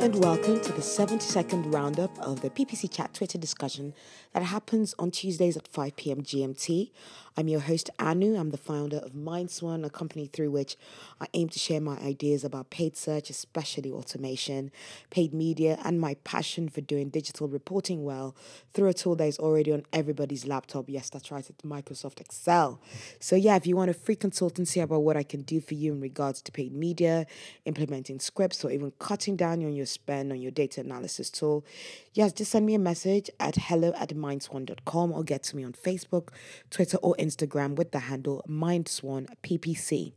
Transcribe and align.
and 0.00 0.16
welcome 0.24 0.58
to 0.58 0.72
the 0.72 0.80
70 0.80 1.20
second 1.20 1.74
roundup 1.74 2.18
of 2.20 2.40
the 2.40 2.48
PPC 2.48 2.90
Chat 2.90 3.12
Twitter 3.12 3.36
discussion 3.36 3.92
that 4.32 4.42
happens 4.42 4.94
on 4.98 5.10
Tuesdays 5.10 5.58
at 5.58 5.68
5 5.68 5.94
p.m. 5.96 6.22
GMT. 6.22 6.90
I'm 7.36 7.48
your 7.48 7.60
host, 7.60 7.90
Anu. 7.98 8.36
I'm 8.36 8.50
the 8.50 8.56
founder 8.56 8.98
of 8.98 9.12
MindSwan, 9.12 9.84
a 9.84 9.90
company 9.90 10.26
through 10.26 10.50
which 10.50 10.76
I 11.20 11.26
aim 11.32 11.48
to 11.50 11.58
share 11.58 11.80
my 11.80 11.96
ideas 11.98 12.44
about 12.44 12.70
paid 12.70 12.96
search, 12.96 13.30
especially 13.30 13.90
automation, 13.90 14.70
paid 15.10 15.32
media, 15.32 15.78
and 15.84 16.00
my 16.00 16.14
passion 16.24 16.68
for 16.68 16.80
doing 16.80 17.08
digital 17.08 17.48
reporting 17.48 18.04
well 18.04 18.34
through 18.74 18.88
a 18.88 18.94
tool 18.94 19.16
that 19.16 19.28
is 19.28 19.38
already 19.38 19.72
on 19.72 19.84
everybody's 19.92 20.46
laptop. 20.46 20.86
Yes, 20.88 21.08
that's 21.08 21.30
right, 21.30 21.48
it's 21.48 21.62
Microsoft 21.62 22.20
Excel. 22.20 22.80
So, 23.20 23.36
yeah, 23.36 23.56
if 23.56 23.66
you 23.66 23.76
want 23.76 23.90
a 23.90 23.94
free 23.94 24.16
consultancy 24.16 24.82
about 24.82 25.00
what 25.00 25.16
I 25.16 25.22
can 25.22 25.42
do 25.42 25.60
for 25.60 25.74
you 25.74 25.92
in 25.92 26.00
regards 26.00 26.42
to 26.42 26.52
paid 26.52 26.72
media, 26.72 27.26
implementing 27.64 28.18
scripts, 28.18 28.64
or 28.64 28.70
even 28.70 28.92
cutting 28.98 29.36
down 29.36 29.64
on 29.64 29.74
your 29.74 29.86
spend 29.86 30.32
on 30.32 30.40
your 30.40 30.50
data 30.50 30.80
analysis 30.80 31.30
tool, 31.30 31.64
yes, 32.12 32.32
just 32.32 32.50
send 32.50 32.66
me 32.66 32.74
a 32.74 32.78
message 32.78 33.30
at 33.38 33.56
hello 33.56 33.92
at 33.96 34.10
mindswan.com 34.10 35.12
or 35.12 35.22
get 35.22 35.42
to 35.44 35.56
me 35.56 35.64
on 35.64 35.72
Facebook, 35.72 36.28
Twitter, 36.70 36.96
or 36.98 37.14
Instagram 37.18 37.76
with 37.76 37.92
the 37.92 38.00
handle 38.00 38.44
mindswanppc. 38.48 40.12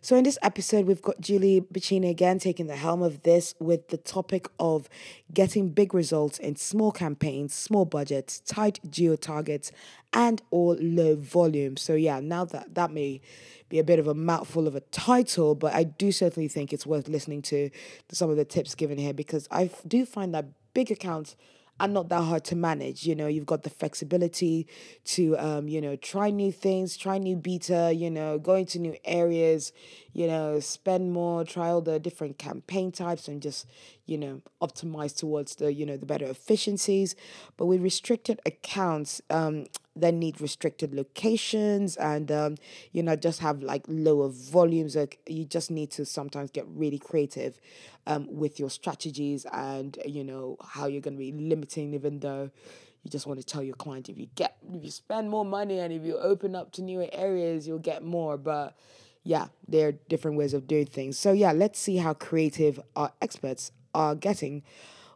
So, 0.00 0.16
in 0.16 0.24
this 0.24 0.38
episode, 0.42 0.86
we've 0.86 1.02
got 1.02 1.20
Julie 1.20 1.60
Bacchini 1.60 2.10
again 2.10 2.38
taking 2.38 2.66
the 2.66 2.76
helm 2.76 3.02
of 3.02 3.22
this 3.22 3.54
with 3.58 3.88
the 3.88 3.96
topic 3.96 4.48
of 4.60 4.88
getting 5.32 5.70
big 5.70 5.94
results 5.94 6.38
in 6.38 6.56
small 6.56 6.92
campaigns, 6.92 7.54
small 7.54 7.84
budgets, 7.84 8.40
tight 8.40 8.78
geo 8.88 9.16
targets, 9.16 9.72
and 10.12 10.42
or 10.50 10.76
low 10.76 11.16
volume. 11.16 11.76
So, 11.76 11.94
yeah, 11.94 12.20
now 12.20 12.44
that 12.46 12.74
that 12.74 12.92
may 12.92 13.20
be 13.68 13.78
a 13.78 13.84
bit 13.84 13.98
of 13.98 14.06
a 14.06 14.14
mouthful 14.14 14.66
of 14.66 14.74
a 14.74 14.80
title, 14.80 15.54
but 15.54 15.74
I 15.74 15.84
do 15.84 16.12
certainly 16.12 16.48
think 16.48 16.72
it's 16.72 16.86
worth 16.86 17.08
listening 17.08 17.42
to 17.42 17.70
some 18.10 18.30
of 18.30 18.36
the 18.36 18.44
tips 18.44 18.74
given 18.74 18.98
here 18.98 19.12
because 19.12 19.48
I 19.50 19.70
do 19.86 20.06
find 20.06 20.34
that 20.34 20.46
big 20.78 20.92
accounts 20.92 21.34
are 21.80 21.88
not 21.88 22.08
that 22.08 22.22
hard 22.22 22.44
to 22.44 22.54
manage. 22.54 23.04
You 23.04 23.16
know, 23.16 23.26
you've 23.26 23.46
got 23.46 23.64
the 23.64 23.70
flexibility 23.70 24.68
to, 25.06 25.36
um, 25.36 25.66
you 25.66 25.80
know, 25.80 25.96
try 25.96 26.30
new 26.30 26.52
things, 26.52 26.96
try 26.96 27.18
new 27.18 27.34
beta, 27.34 27.92
you 27.92 28.08
know, 28.08 28.38
go 28.38 28.54
into 28.54 28.78
new 28.78 28.94
areas, 29.04 29.72
you 30.18 30.26
know, 30.26 30.58
spend 30.58 31.12
more, 31.12 31.44
try 31.44 31.68
all 31.68 31.80
the 31.80 32.00
different 32.00 32.38
campaign 32.38 32.90
types 32.90 33.28
and 33.28 33.40
just, 33.40 33.68
you 34.04 34.18
know, 34.18 34.42
optimize 34.60 35.16
towards 35.16 35.54
the, 35.54 35.72
you 35.72 35.86
know, 35.86 35.96
the 35.96 36.06
better 36.06 36.24
efficiencies. 36.24 37.14
But 37.56 37.66
with 37.66 37.80
restricted 37.80 38.40
accounts, 38.44 39.22
um, 39.30 39.66
then 39.94 40.18
need 40.18 40.40
restricted 40.40 40.92
locations 40.92 41.96
and 41.96 42.32
um, 42.32 42.56
you 42.92 43.02
know 43.02 43.16
just 43.16 43.40
have 43.40 43.62
like 43.62 43.84
lower 43.88 44.28
volumes 44.28 44.94
like 44.94 45.18
you 45.26 45.44
just 45.44 45.72
need 45.72 45.90
to 45.90 46.04
sometimes 46.04 46.52
get 46.52 46.64
really 46.68 46.98
creative 46.98 47.60
um, 48.06 48.28
with 48.30 48.60
your 48.60 48.70
strategies 48.70 49.44
and 49.52 49.98
you 50.04 50.22
know 50.22 50.56
how 50.64 50.86
you're 50.86 51.00
going 51.00 51.16
to 51.16 51.18
be 51.18 51.32
limiting 51.32 51.94
even 51.94 52.20
though 52.20 52.48
you 53.02 53.10
just 53.10 53.26
want 53.26 53.40
to 53.40 53.44
tell 53.44 53.62
your 53.62 53.74
client 53.74 54.08
if 54.08 54.16
you 54.16 54.28
get 54.36 54.56
if 54.72 54.84
you 54.84 54.90
spend 54.90 55.28
more 55.28 55.44
money 55.44 55.80
and 55.80 55.92
if 55.92 56.04
you 56.04 56.16
open 56.18 56.54
up 56.54 56.70
to 56.70 56.80
newer 56.80 57.08
areas 57.10 57.66
you'll 57.66 57.78
get 57.80 58.04
more 58.04 58.36
but 58.36 58.76
yeah 59.24 59.46
there 59.66 59.88
are 59.88 59.92
different 59.92 60.36
ways 60.36 60.54
of 60.54 60.66
doing 60.66 60.86
things 60.86 61.18
so 61.18 61.32
yeah 61.32 61.52
let's 61.52 61.78
see 61.78 61.96
how 61.96 62.14
creative 62.14 62.80
our 62.96 63.12
experts 63.20 63.72
are 63.94 64.14
getting 64.14 64.62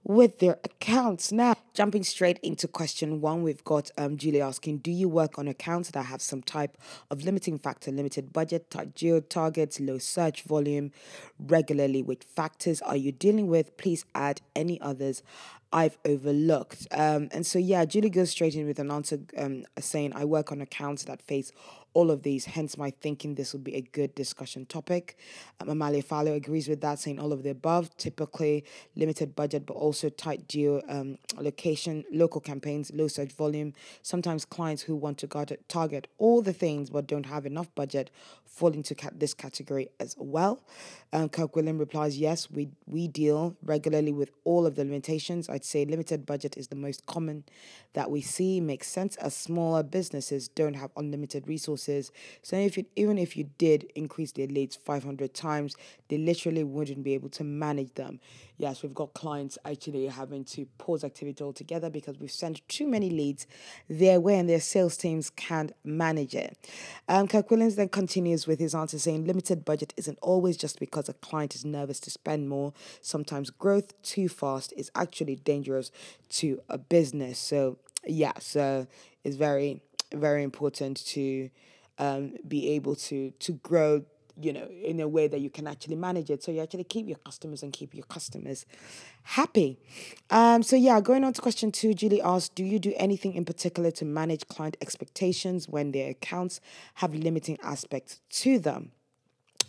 with 0.04 0.38
their 0.40 0.58
accounts. 0.64 1.30
Now, 1.30 1.54
jumping 1.74 2.02
straight 2.02 2.38
into 2.42 2.66
question 2.66 3.20
one, 3.20 3.42
we've 3.42 3.62
got 3.64 3.90
um, 3.96 4.16
Julie 4.16 4.40
asking 4.40 4.78
Do 4.78 4.90
you 4.90 5.08
work 5.08 5.38
on 5.38 5.48
accounts 5.48 5.90
that 5.92 6.04
have 6.04 6.20
some 6.20 6.42
type 6.42 6.76
of 7.10 7.24
limiting 7.24 7.58
factor, 7.58 7.90
limited 7.90 8.32
budget, 8.32 8.70
tight 8.70 8.94
geo 8.94 9.20
targets, 9.20 9.80
low 9.80 9.98
search 9.98 10.42
volume 10.42 10.90
regularly? 11.38 12.02
Which 12.02 12.24
factors 12.24 12.82
are 12.82 12.96
you 12.96 13.12
dealing 13.12 13.46
with? 13.46 13.76
Please 13.76 14.04
add 14.14 14.40
any 14.56 14.80
others 14.80 15.22
I've 15.72 15.96
overlooked. 16.04 16.86
Um, 16.90 17.28
and 17.32 17.46
so, 17.46 17.58
yeah, 17.58 17.84
Julie 17.84 18.10
goes 18.10 18.30
straight 18.30 18.54
in 18.54 18.66
with 18.66 18.78
an 18.78 18.90
answer 18.90 19.20
um, 19.38 19.64
saying, 19.78 20.12
I 20.14 20.24
work 20.24 20.52
on 20.52 20.60
accounts 20.60 21.04
that 21.04 21.22
face 21.22 21.52
all 21.94 22.10
of 22.10 22.22
these, 22.22 22.46
hence 22.46 22.78
my 22.78 22.90
thinking 22.90 23.34
this 23.34 23.52
would 23.52 23.64
be 23.64 23.74
a 23.74 23.82
good 23.82 24.14
discussion 24.14 24.64
topic. 24.66 25.18
Um, 25.60 25.68
Amalia 25.68 26.02
Fowler 26.02 26.32
agrees 26.32 26.68
with 26.68 26.80
that, 26.80 26.98
saying 26.98 27.18
all 27.18 27.32
of 27.32 27.42
the 27.42 27.50
above, 27.50 27.94
typically 27.96 28.64
limited 28.96 29.36
budget, 29.36 29.66
but 29.66 29.74
also 29.74 30.08
tight 30.08 30.48
geo 30.48 30.80
um, 30.88 31.18
location, 31.36 32.04
local 32.10 32.40
campaigns, 32.40 32.90
low 32.94 33.08
search 33.08 33.32
volume. 33.32 33.74
Sometimes 34.02 34.44
clients 34.44 34.82
who 34.82 34.96
want 34.96 35.18
to 35.18 35.26
target 35.68 36.08
all 36.18 36.40
the 36.40 36.52
things 36.52 36.90
but 36.90 37.06
don't 37.06 37.26
have 37.26 37.44
enough 37.44 37.74
budget 37.74 38.10
fall 38.46 38.72
into 38.72 38.94
this 39.14 39.34
category 39.34 39.88
as 39.98 40.14
well. 40.18 40.62
Um, 41.12 41.28
Kirk 41.28 41.56
William 41.56 41.78
replies, 41.78 42.18
yes, 42.18 42.50
we, 42.50 42.68
we 42.86 43.08
deal 43.08 43.56
regularly 43.62 44.12
with 44.12 44.30
all 44.44 44.66
of 44.66 44.74
the 44.76 44.84
limitations. 44.84 45.48
I'd 45.48 45.64
say 45.64 45.84
limited 45.84 46.26
budget 46.26 46.56
is 46.56 46.68
the 46.68 46.76
most 46.76 47.06
common 47.06 47.44
that 47.94 48.10
we 48.10 48.20
see. 48.20 48.60
Makes 48.60 48.88
sense 48.88 49.16
as 49.16 49.34
smaller 49.34 49.82
businesses 49.82 50.48
don't 50.48 50.74
have 50.74 50.90
unlimited 50.96 51.48
resources. 51.48 51.81
So 51.86 52.56
if 52.56 52.78
even 52.96 53.18
if 53.18 53.36
you 53.36 53.50
did 53.58 53.90
increase 53.94 54.32
their 54.32 54.46
leads 54.46 54.76
500 54.76 55.34
times, 55.34 55.76
they 56.08 56.18
literally 56.18 56.64
wouldn't 56.64 57.02
be 57.02 57.14
able 57.14 57.30
to 57.30 57.44
manage 57.44 57.94
them. 57.94 58.20
Yes, 58.58 58.82
we've 58.82 58.94
got 58.94 59.14
clients 59.14 59.58
actually 59.64 60.06
having 60.06 60.44
to 60.44 60.66
pause 60.78 61.02
activity 61.04 61.42
altogether 61.42 61.90
because 61.90 62.18
we've 62.18 62.30
sent 62.30 62.66
too 62.68 62.86
many 62.86 63.10
leads 63.10 63.46
their 63.88 64.20
way 64.20 64.38
and 64.38 64.48
their 64.48 64.60
sales 64.60 64.96
teams 64.96 65.30
can't 65.30 65.72
manage 65.84 66.34
it. 66.34 66.56
Um, 67.08 67.26
Kirk 67.26 67.50
Williams 67.50 67.76
then 67.76 67.88
continues 67.88 68.46
with 68.46 68.60
his 68.60 68.74
answer 68.74 68.98
saying 68.98 69.24
limited 69.24 69.64
budget 69.64 69.92
isn't 69.96 70.18
always 70.22 70.56
just 70.56 70.78
because 70.78 71.08
a 71.08 71.14
client 71.14 71.54
is 71.54 71.64
nervous 71.64 71.98
to 72.00 72.10
spend 72.10 72.48
more. 72.48 72.72
Sometimes 73.00 73.50
growth 73.50 74.00
too 74.02 74.28
fast 74.28 74.72
is 74.76 74.90
actually 74.94 75.36
dangerous 75.36 75.90
to 76.28 76.60
a 76.68 76.78
business. 76.78 77.38
So, 77.38 77.78
yeah, 78.06 78.32
so 78.38 78.86
it's 79.24 79.36
very, 79.36 79.82
very 80.12 80.42
important 80.42 81.04
to 81.06 81.50
um, 82.02 82.34
be 82.46 82.70
able 82.70 82.96
to 82.96 83.30
to 83.30 83.52
grow 83.52 84.02
you 84.40 84.52
know, 84.52 84.66
in 84.82 84.98
a 85.00 85.06
way 85.06 85.28
that 85.28 85.40
you 85.40 85.50
can 85.50 85.66
actually 85.66 85.94
manage 85.94 86.30
it. 86.30 86.42
So 86.42 86.50
you 86.50 86.60
actually 86.60 86.84
keep 86.84 87.06
your 87.06 87.18
customers 87.18 87.62
and 87.62 87.70
keep 87.72 87.94
your 87.94 88.06
customers 88.06 88.64
happy. 89.24 89.78
Um, 90.30 90.62
so 90.62 90.74
yeah, 90.74 91.00
going 91.00 91.22
on 91.22 91.34
to 91.34 91.40
question 91.40 91.70
two, 91.70 91.92
Julie 91.92 92.22
asked, 92.22 92.54
do 92.54 92.64
you 92.64 92.78
do 92.78 92.94
anything 92.96 93.34
in 93.34 93.44
particular 93.44 93.90
to 93.92 94.04
manage 94.04 94.48
client 94.48 94.76
expectations 94.80 95.68
when 95.68 95.92
their 95.92 96.10
accounts 96.10 96.60
have 96.94 97.14
limiting 97.14 97.58
aspects 97.62 98.20
to 98.30 98.58
them? 98.58 98.92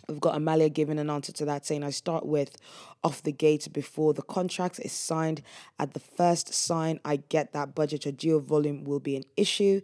We've 0.08 0.20
got 0.20 0.36
Amalia 0.36 0.68
giving 0.68 0.98
an 0.98 1.08
answer 1.08 1.32
to 1.32 1.44
that, 1.46 1.64
saying, 1.64 1.82
I 1.82 1.90
start 1.90 2.26
with 2.26 2.56
off 3.02 3.22
the 3.22 3.32
gate 3.32 3.72
before 3.72 4.12
the 4.12 4.22
contract 4.22 4.78
is 4.80 4.92
signed. 4.92 5.42
At 5.78 5.94
the 5.94 6.00
first 6.00 6.52
sign, 6.52 7.00
I 7.04 7.16
get 7.16 7.52
that 7.52 7.74
budget 7.74 8.06
or 8.06 8.12
deal 8.12 8.40
volume 8.40 8.84
will 8.84 9.00
be 9.00 9.16
an 9.16 9.24
issue. 9.36 9.80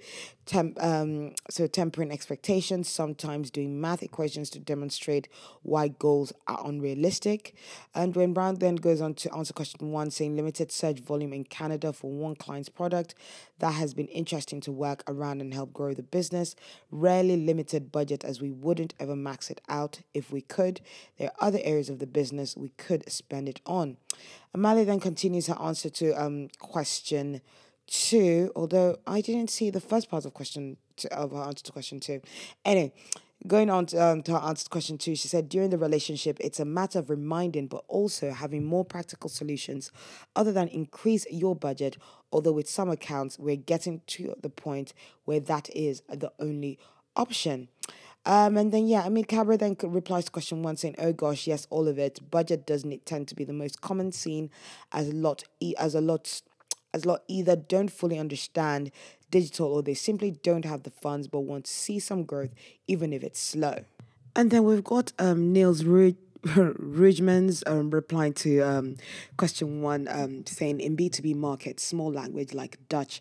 Temp, 0.50 0.82
um, 0.82 1.32
so 1.48 1.68
tempering 1.68 2.10
expectations, 2.10 2.88
sometimes 2.88 3.52
doing 3.52 3.80
math 3.80 4.02
equations 4.02 4.50
to 4.50 4.58
demonstrate 4.58 5.28
why 5.62 5.86
goals 5.86 6.32
are 6.48 6.60
unrealistic. 6.66 7.54
Dwayne 7.94 8.34
Brown 8.34 8.56
then 8.56 8.74
goes 8.74 9.00
on 9.00 9.14
to 9.14 9.32
answer 9.32 9.52
question 9.52 9.92
one, 9.92 10.10
saying 10.10 10.34
limited 10.34 10.72
search 10.72 10.98
volume 10.98 11.32
in 11.32 11.44
Canada 11.44 11.92
for 11.92 12.10
one 12.10 12.34
client's 12.34 12.68
product, 12.68 13.14
that 13.60 13.74
has 13.74 13.94
been 13.94 14.08
interesting 14.08 14.60
to 14.62 14.72
work 14.72 15.04
around 15.06 15.40
and 15.40 15.54
help 15.54 15.72
grow 15.72 15.94
the 15.94 16.02
business. 16.02 16.56
Rarely 16.90 17.36
limited 17.36 17.92
budget 17.92 18.24
as 18.24 18.40
we 18.40 18.50
wouldn't 18.50 18.92
ever 18.98 19.14
max 19.14 19.50
it 19.50 19.60
out 19.68 20.00
if 20.14 20.32
we 20.32 20.40
could. 20.40 20.80
There 21.16 21.28
are 21.28 21.46
other 21.46 21.60
areas 21.62 21.88
of 21.88 22.00
the 22.00 22.08
business 22.08 22.56
we 22.56 22.70
could 22.70 23.08
spend 23.08 23.48
it 23.48 23.60
on. 23.66 23.98
Amalia 24.52 24.84
then 24.84 24.98
continues 24.98 25.46
her 25.46 25.56
answer 25.60 25.90
to 25.90 26.10
um 26.20 26.48
question 26.58 27.40
two, 27.90 28.52
although 28.54 28.96
I 29.06 29.20
didn't 29.20 29.50
see 29.50 29.68
the 29.68 29.80
first 29.80 30.08
part 30.08 30.24
of 30.24 30.32
question 30.32 30.76
to, 30.96 31.12
of 31.12 31.32
her 31.32 31.42
answer 31.42 31.64
to 31.64 31.72
question 31.72 32.00
two. 32.00 32.22
Anyway, 32.64 32.92
going 33.46 33.68
on 33.68 33.86
to, 33.86 34.02
um, 34.02 34.22
to 34.22 34.32
her 34.32 34.38
answer 34.38 34.64
to 34.64 34.70
question 34.70 34.96
two, 34.96 35.16
she 35.16 35.28
said 35.28 35.48
during 35.48 35.70
the 35.70 35.78
relationship, 35.78 36.38
it's 36.40 36.60
a 36.60 36.64
matter 36.64 37.00
of 37.00 37.10
reminding, 37.10 37.66
but 37.66 37.84
also 37.88 38.30
having 38.30 38.64
more 38.64 38.84
practical 38.84 39.28
solutions 39.28 39.90
other 40.36 40.52
than 40.52 40.68
increase 40.68 41.26
your 41.30 41.56
budget. 41.56 41.96
Although 42.32 42.52
with 42.52 42.68
some 42.68 42.88
accounts, 42.88 43.38
we're 43.38 43.56
getting 43.56 44.02
to 44.06 44.34
the 44.40 44.50
point 44.50 44.94
where 45.24 45.40
that 45.40 45.68
is 45.74 46.02
the 46.08 46.32
only 46.38 46.78
option. 47.16 47.68
Um, 48.24 48.56
and 48.56 48.70
then 48.70 48.86
yeah, 48.86 49.02
I 49.02 49.08
mean, 49.08 49.24
Cabra 49.24 49.56
then 49.56 49.76
replies 49.82 50.26
to 50.26 50.30
question 50.30 50.62
one 50.62 50.76
saying, 50.76 50.94
"Oh 50.98 51.12
gosh, 51.12 51.46
yes, 51.46 51.66
all 51.70 51.88
of 51.88 51.98
it. 51.98 52.30
Budget 52.30 52.66
doesn't 52.66 52.92
it 52.92 53.06
tend 53.06 53.28
to 53.28 53.34
be 53.34 53.44
the 53.44 53.54
most 53.54 53.80
common 53.80 54.12
scene 54.12 54.50
as 54.92 55.08
a 55.08 55.12
lot 55.12 55.44
as 55.78 55.94
a 55.94 56.02
lot 56.02 56.42
as 56.92 57.06
lot 57.06 57.22
either 57.28 57.56
don't 57.56 57.90
fully 57.90 58.18
understand 58.18 58.90
digital 59.30 59.68
or 59.72 59.82
they 59.82 59.94
simply 59.94 60.30
don't 60.30 60.64
have 60.64 60.82
the 60.82 60.90
funds 60.90 61.28
but 61.28 61.40
want 61.40 61.64
to 61.66 61.70
see 61.70 61.98
some 61.98 62.24
growth, 62.24 62.50
even 62.86 63.12
if 63.12 63.22
it's 63.22 63.40
slow." 63.40 63.84
And 64.36 64.50
then 64.50 64.64
we've 64.64 64.84
got 64.84 65.12
um, 65.18 65.52
Niels 65.52 65.82
Ruud 65.82 66.16
Ridgeman's 66.56 67.62
um, 67.66 67.90
replying 67.90 68.32
to 68.34 68.60
um, 68.60 68.96
question 69.36 69.82
one, 69.82 70.08
um, 70.08 70.46
saying 70.46 70.80
in 70.80 70.96
B2B 70.96 71.34
markets, 71.34 71.84
small 71.84 72.10
language 72.10 72.54
like 72.54 72.78
Dutch 72.88 73.20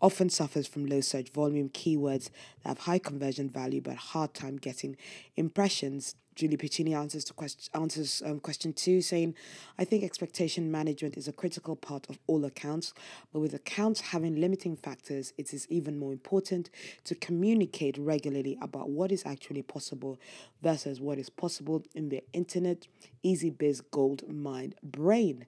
often 0.00 0.30
suffers 0.30 0.66
from 0.68 0.86
low 0.86 1.00
search 1.00 1.30
volume 1.30 1.68
keywords 1.70 2.30
that 2.62 2.68
have 2.68 2.78
high 2.80 2.98
conversion 2.98 3.48
value 3.48 3.80
but 3.80 3.96
hard 3.96 4.34
time 4.34 4.56
getting 4.56 4.96
impressions 5.36 6.14
Julie 6.40 6.56
Bacchini 6.56 6.96
answers 6.96 7.22
to 7.24 7.34
question 7.34 7.70
answers 7.74 8.22
um, 8.24 8.40
question 8.40 8.72
two, 8.72 9.02
saying, 9.02 9.34
"I 9.78 9.84
think 9.84 10.02
expectation 10.02 10.72
management 10.72 11.18
is 11.18 11.28
a 11.28 11.34
critical 11.34 11.76
part 11.76 12.08
of 12.08 12.18
all 12.26 12.46
accounts, 12.46 12.94
but 13.30 13.40
with 13.40 13.52
accounts 13.52 14.00
having 14.00 14.40
limiting 14.40 14.74
factors, 14.74 15.34
it 15.36 15.52
is 15.52 15.66
even 15.68 15.98
more 15.98 16.12
important 16.12 16.70
to 17.04 17.14
communicate 17.14 17.98
regularly 17.98 18.56
about 18.62 18.88
what 18.88 19.12
is 19.12 19.26
actually 19.26 19.60
possible 19.60 20.18
versus 20.62 20.98
what 20.98 21.18
is 21.18 21.28
possible 21.28 21.84
in 21.94 22.08
the 22.08 22.22
internet 22.32 22.86
easy 23.22 23.50
biz 23.50 23.82
gold 23.82 24.26
mind 24.26 24.76
brain." 24.82 25.44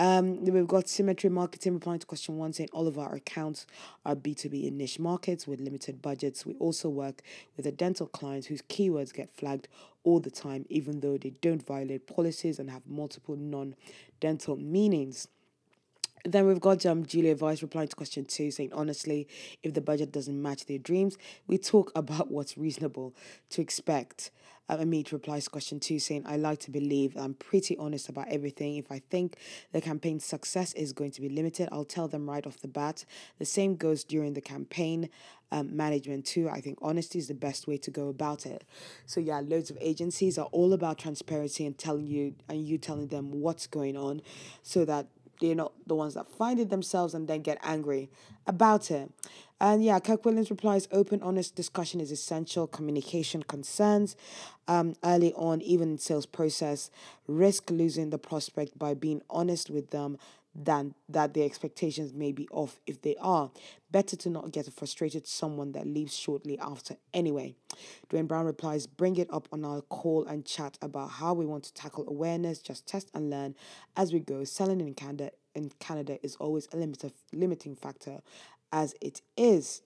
Um, 0.00 0.44
we've 0.44 0.68
got 0.68 0.88
Symmetry 0.88 1.28
Marketing 1.28 1.74
replying 1.74 1.98
to 1.98 2.06
question 2.06 2.36
one 2.36 2.52
saying 2.52 2.68
all 2.72 2.86
of 2.86 3.00
our 3.00 3.16
accounts 3.16 3.66
are 4.06 4.14
B2B 4.14 4.68
in 4.68 4.76
niche 4.76 5.00
markets 5.00 5.48
with 5.48 5.60
limited 5.60 6.00
budgets. 6.00 6.46
We 6.46 6.54
also 6.60 6.88
work 6.88 7.20
with 7.56 7.66
a 7.66 7.72
dental 7.72 8.06
clients 8.06 8.46
whose 8.46 8.62
keywords 8.62 9.12
get 9.12 9.34
flagged 9.34 9.66
all 10.08 10.20
the 10.20 10.30
time, 10.30 10.64
even 10.70 11.00
though 11.00 11.18
they 11.18 11.34
don't 11.42 11.62
violate 11.62 12.06
policies 12.06 12.58
and 12.58 12.70
have 12.70 12.80
multiple 12.86 13.36
non 13.36 13.74
dental 14.20 14.56
meanings. 14.56 15.28
Then 16.24 16.46
we've 16.46 16.60
got 16.60 16.84
um, 16.86 17.04
Julia 17.04 17.36
Vyse 17.36 17.60
replying 17.60 17.88
to 17.88 17.94
question 17.96 18.24
two, 18.24 18.50
saying, 18.50 18.72
honestly, 18.72 19.28
if 19.62 19.74
the 19.74 19.82
budget 19.82 20.10
doesn't 20.10 20.40
match 20.40 20.64
their 20.64 20.78
dreams, 20.78 21.18
we 21.46 21.58
talk 21.58 21.92
about 21.94 22.30
what's 22.30 22.56
reasonable 22.56 23.14
to 23.50 23.60
expect. 23.60 24.30
Uh, 24.68 24.76
Amit 24.76 25.12
replies 25.12 25.44
to 25.44 25.50
question 25.50 25.80
two, 25.80 25.98
saying, 25.98 26.24
I 26.26 26.36
like 26.36 26.58
to 26.60 26.70
believe 26.70 27.16
I'm 27.16 27.34
pretty 27.34 27.76
honest 27.78 28.08
about 28.08 28.28
everything. 28.28 28.76
If 28.76 28.92
I 28.92 29.00
think 29.10 29.36
the 29.72 29.80
campaign's 29.80 30.24
success 30.24 30.72
is 30.74 30.92
going 30.92 31.12
to 31.12 31.20
be 31.20 31.28
limited, 31.28 31.68
I'll 31.72 31.84
tell 31.84 32.08
them 32.08 32.28
right 32.28 32.46
off 32.46 32.60
the 32.60 32.68
bat. 32.68 33.04
The 33.38 33.44
same 33.44 33.76
goes 33.76 34.04
during 34.04 34.34
the 34.34 34.40
campaign 34.40 35.08
um, 35.50 35.74
management, 35.74 36.26
too. 36.26 36.48
I 36.50 36.60
think 36.60 36.78
honesty 36.82 37.18
is 37.18 37.28
the 37.28 37.34
best 37.34 37.66
way 37.66 37.78
to 37.78 37.90
go 37.90 38.08
about 38.08 38.44
it. 38.44 38.64
So, 39.06 39.20
yeah, 39.20 39.40
loads 39.40 39.70
of 39.70 39.78
agencies 39.80 40.36
are 40.36 40.48
all 40.52 40.72
about 40.74 40.98
transparency 40.98 41.64
and 41.64 41.76
telling 41.78 42.06
you, 42.06 42.34
and 42.48 42.66
you 42.66 42.76
telling 42.76 43.08
them 43.08 43.30
what's 43.30 43.66
going 43.66 43.96
on 43.96 44.20
so 44.62 44.84
that 44.84 45.06
they're 45.40 45.54
not 45.54 45.72
the 45.86 45.94
ones 45.94 46.14
that 46.14 46.28
find 46.28 46.58
it 46.58 46.68
themselves 46.68 47.14
and 47.14 47.28
then 47.28 47.42
get 47.42 47.58
angry 47.62 48.10
about 48.46 48.90
it. 48.90 49.10
And 49.60 49.82
yeah, 49.82 49.98
Kirk 49.98 50.24
Williams 50.24 50.50
replies 50.50 50.86
open, 50.92 51.22
honest 51.22 51.56
discussion 51.56 52.00
is 52.00 52.12
essential. 52.12 52.66
Communication 52.66 53.42
concerns 53.42 54.16
um, 54.68 54.94
early 55.02 55.32
on, 55.34 55.60
even 55.62 55.92
in 55.92 55.98
sales 55.98 56.26
process, 56.26 56.90
risk 57.26 57.70
losing 57.70 58.10
the 58.10 58.18
prospect 58.18 58.78
by 58.78 58.94
being 58.94 59.20
honest 59.28 59.68
with 59.68 59.90
them 59.90 60.16
than 60.54 60.94
that 61.08 61.34
their 61.34 61.44
expectations 61.44 62.12
may 62.12 62.32
be 62.32 62.48
off 62.50 62.80
if 62.86 63.02
they 63.02 63.16
are. 63.20 63.50
Better 63.90 64.16
to 64.16 64.30
not 64.30 64.50
get 64.52 64.66
a 64.66 64.70
frustrated 64.70 65.26
someone 65.26 65.72
that 65.72 65.86
leaves 65.86 66.16
shortly 66.16 66.58
after 66.58 66.96
anyway. 67.14 67.54
Dwayne 68.10 68.26
Brown 68.26 68.46
replies, 68.46 68.86
bring 68.86 69.16
it 69.16 69.32
up 69.32 69.48
on 69.52 69.64
our 69.64 69.82
call 69.82 70.24
and 70.26 70.44
chat 70.44 70.78
about 70.82 71.10
how 71.10 71.32
we 71.34 71.46
want 71.46 71.64
to 71.64 71.74
tackle 71.74 72.08
awareness, 72.08 72.60
just 72.60 72.86
test 72.86 73.10
and 73.14 73.30
learn 73.30 73.54
as 73.96 74.12
we 74.12 74.20
go. 74.20 74.44
Selling 74.44 74.80
in 74.80 74.94
Canada 74.94 75.30
in 75.54 75.70
Canada 75.80 76.18
is 76.22 76.36
always 76.36 76.68
a 76.72 76.76
limit, 76.76 77.12
limiting 77.32 77.74
factor 77.74 78.20
as 78.72 78.94
it 79.00 79.22
is. 79.36 79.82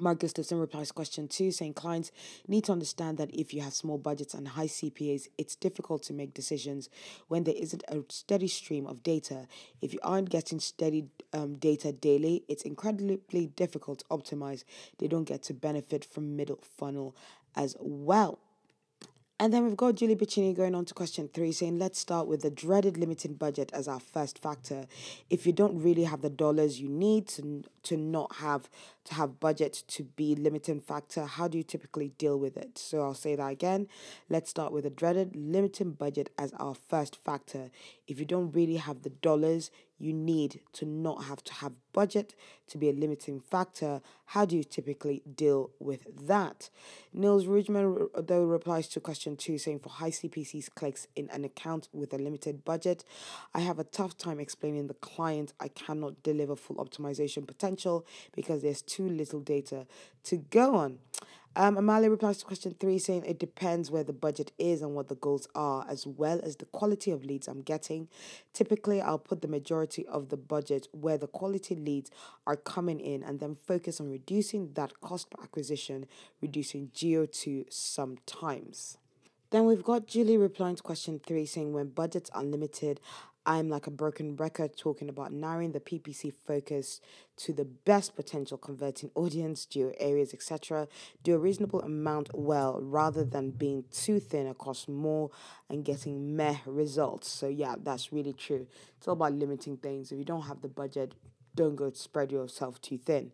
Mark 0.00 0.20
Gustafson 0.20 0.60
replies 0.60 0.92
question 0.92 1.26
two, 1.26 1.50
saying 1.50 1.74
clients 1.74 2.12
need 2.46 2.64
to 2.64 2.72
understand 2.72 3.18
that 3.18 3.34
if 3.34 3.52
you 3.52 3.62
have 3.62 3.72
small 3.72 3.98
budgets 3.98 4.32
and 4.32 4.46
high 4.46 4.68
CPAs, 4.68 5.26
it's 5.36 5.56
difficult 5.56 6.04
to 6.04 6.12
make 6.12 6.32
decisions 6.34 6.88
when 7.26 7.42
there 7.42 7.54
isn't 7.58 7.82
a 7.88 8.04
steady 8.08 8.46
stream 8.46 8.86
of 8.86 9.02
data. 9.02 9.48
If 9.82 9.92
you 9.92 9.98
aren't 10.04 10.30
getting 10.30 10.60
steady 10.60 11.06
um, 11.32 11.56
data 11.56 11.90
daily, 11.90 12.44
it's 12.46 12.62
incredibly 12.62 13.46
difficult 13.46 13.98
to 14.00 14.04
optimize. 14.04 14.62
They 14.98 15.08
don't 15.08 15.24
get 15.24 15.42
to 15.44 15.54
benefit 15.54 16.04
from 16.04 16.36
middle 16.36 16.60
funnel 16.62 17.16
as 17.56 17.74
well. 17.80 18.38
And 19.40 19.52
then 19.52 19.64
we've 19.64 19.76
got 19.76 19.94
Julie 19.94 20.16
Bacchini 20.16 20.52
going 20.56 20.74
on 20.74 20.84
to 20.86 20.94
question 20.94 21.28
three, 21.32 21.52
saying, 21.52 21.78
let's 21.78 22.00
start 22.00 22.26
with 22.26 22.42
the 22.42 22.50
dreaded 22.50 22.96
limiting 22.98 23.34
budget 23.34 23.70
as 23.72 23.86
our 23.86 24.00
first 24.00 24.42
factor. 24.42 24.86
If 25.30 25.46
you 25.46 25.52
don't 25.52 25.80
really 25.80 26.04
have 26.04 26.22
the 26.22 26.30
dollars 26.30 26.80
you 26.80 26.88
need 26.88 27.28
to, 27.28 27.62
to 27.84 27.96
not 27.96 28.36
have 28.36 28.68
to 29.04 29.14
have 29.14 29.38
budget 29.38 29.84
to 29.88 30.02
be 30.02 30.34
limiting 30.34 30.80
factor, 30.80 31.24
how 31.24 31.46
do 31.46 31.56
you 31.56 31.62
typically 31.62 32.08
deal 32.18 32.36
with 32.36 32.56
it? 32.56 32.78
So 32.78 33.02
I'll 33.02 33.14
say 33.14 33.36
that 33.36 33.46
again. 33.46 33.86
Let's 34.28 34.50
start 34.50 34.72
with 34.72 34.82
the 34.82 34.90
dreaded 34.90 35.36
limiting 35.36 35.92
budget 35.92 36.30
as 36.36 36.52
our 36.54 36.74
first 36.74 37.22
factor. 37.24 37.70
If 38.08 38.18
you 38.18 38.24
don't 38.24 38.50
really 38.50 38.76
have 38.76 39.02
the 39.02 39.10
dollars 39.10 39.70
you 39.98 40.12
need 40.12 40.60
to 40.72 40.86
not 40.86 41.24
have 41.24 41.42
to 41.44 41.54
have 41.54 41.72
budget 41.98 42.36
to 42.68 42.78
be 42.78 42.88
a 42.88 42.92
limiting 42.92 43.40
factor. 43.40 44.00
How 44.26 44.44
do 44.44 44.56
you 44.56 44.62
typically 44.62 45.20
deal 45.34 45.70
with 45.80 46.02
that? 46.28 46.70
Niels 47.12 47.46
Rudman, 47.46 48.08
though, 48.16 48.44
replies 48.44 48.86
to 48.90 49.00
question 49.00 49.36
two, 49.36 49.58
saying 49.58 49.80
for 49.80 49.88
high 49.88 50.10
CPCs 50.10 50.72
clicks 50.76 51.08
in 51.16 51.28
an 51.30 51.42
account 51.44 51.88
with 51.92 52.12
a 52.12 52.18
limited 52.18 52.64
budget, 52.64 53.02
I 53.52 53.60
have 53.68 53.80
a 53.80 53.84
tough 53.98 54.16
time 54.16 54.38
explaining 54.38 54.86
the 54.86 54.94
client 54.94 55.54
I 55.58 55.66
cannot 55.66 56.22
deliver 56.22 56.54
full 56.54 56.76
optimization 56.76 57.48
potential 57.48 58.06
because 58.32 58.62
there's 58.62 58.82
too 58.82 59.08
little 59.08 59.40
data 59.40 59.88
to 60.28 60.36
go 60.36 60.76
on. 60.76 61.00
Um, 61.58 61.76
replies 61.90 62.38
to 62.38 62.44
question 62.44 62.76
three, 62.78 63.00
saying 63.00 63.24
it 63.24 63.40
depends 63.40 63.90
where 63.90 64.04
the 64.04 64.12
budget 64.12 64.52
is 64.58 64.80
and 64.80 64.94
what 64.94 65.08
the 65.08 65.16
goals 65.16 65.48
are, 65.56 65.84
as 65.88 66.06
well 66.06 66.40
as 66.44 66.54
the 66.54 66.66
quality 66.66 67.10
of 67.10 67.24
leads 67.24 67.48
I'm 67.48 67.62
getting. 67.62 68.06
Typically, 68.52 69.00
I'll 69.00 69.18
put 69.18 69.42
the 69.42 69.48
majority 69.48 70.06
of 70.06 70.28
the 70.28 70.36
budget 70.36 70.86
where 70.92 71.18
the 71.18 71.26
quality 71.26 71.74
leads 71.88 72.10
are 72.46 72.56
coming 72.56 73.00
in 73.00 73.22
and 73.22 73.40
then 73.40 73.56
focus 73.66 74.00
on 74.00 74.10
reducing 74.10 74.72
that 74.74 75.00
cost 75.00 75.30
per 75.30 75.42
acquisition, 75.42 76.06
reducing 76.40 76.88
GO2 76.94 77.72
sometimes. 77.72 78.98
Then 79.50 79.64
we've 79.64 79.82
got 79.82 80.06
Julie 80.06 80.36
replying 80.36 80.76
to 80.76 80.82
question 80.82 81.20
three, 81.26 81.46
saying 81.46 81.72
when 81.72 81.88
budgets 81.88 82.28
are 82.34 82.44
limited, 82.44 83.00
I'm 83.46 83.70
like 83.70 83.86
a 83.86 83.90
broken 83.90 84.36
record 84.36 84.76
talking 84.76 85.08
about 85.08 85.32
narrowing 85.32 85.72
the 85.72 85.80
PPC 85.80 86.34
focus 86.46 87.00
to 87.38 87.54
the 87.54 87.64
best 87.64 88.14
potential 88.14 88.58
converting 88.58 89.10
audience, 89.14 89.64
geo 89.64 89.90
areas, 89.98 90.34
etc. 90.34 90.86
Do 91.22 91.34
a 91.34 91.38
reasonable 91.38 91.80
amount 91.80 92.28
well 92.34 92.78
rather 92.82 93.24
than 93.24 93.52
being 93.52 93.84
too 93.90 94.20
thin 94.20 94.46
across 94.48 94.86
more 94.86 95.30
and 95.70 95.82
getting 95.82 96.36
meh 96.36 96.56
results. 96.66 97.28
So 97.28 97.48
yeah, 97.48 97.76
that's 97.82 98.12
really 98.12 98.34
true. 98.34 98.66
It's 98.98 99.08
all 99.08 99.14
about 99.14 99.32
limiting 99.32 99.78
things. 99.78 100.12
If 100.12 100.18
you 100.18 100.26
don't 100.26 100.42
have 100.42 100.60
the 100.60 100.68
budget, 100.68 101.14
don't 101.54 101.76
go 101.76 101.90
spread 101.92 102.32
yourself 102.32 102.80
too 102.80 102.98
thin. 102.98 103.32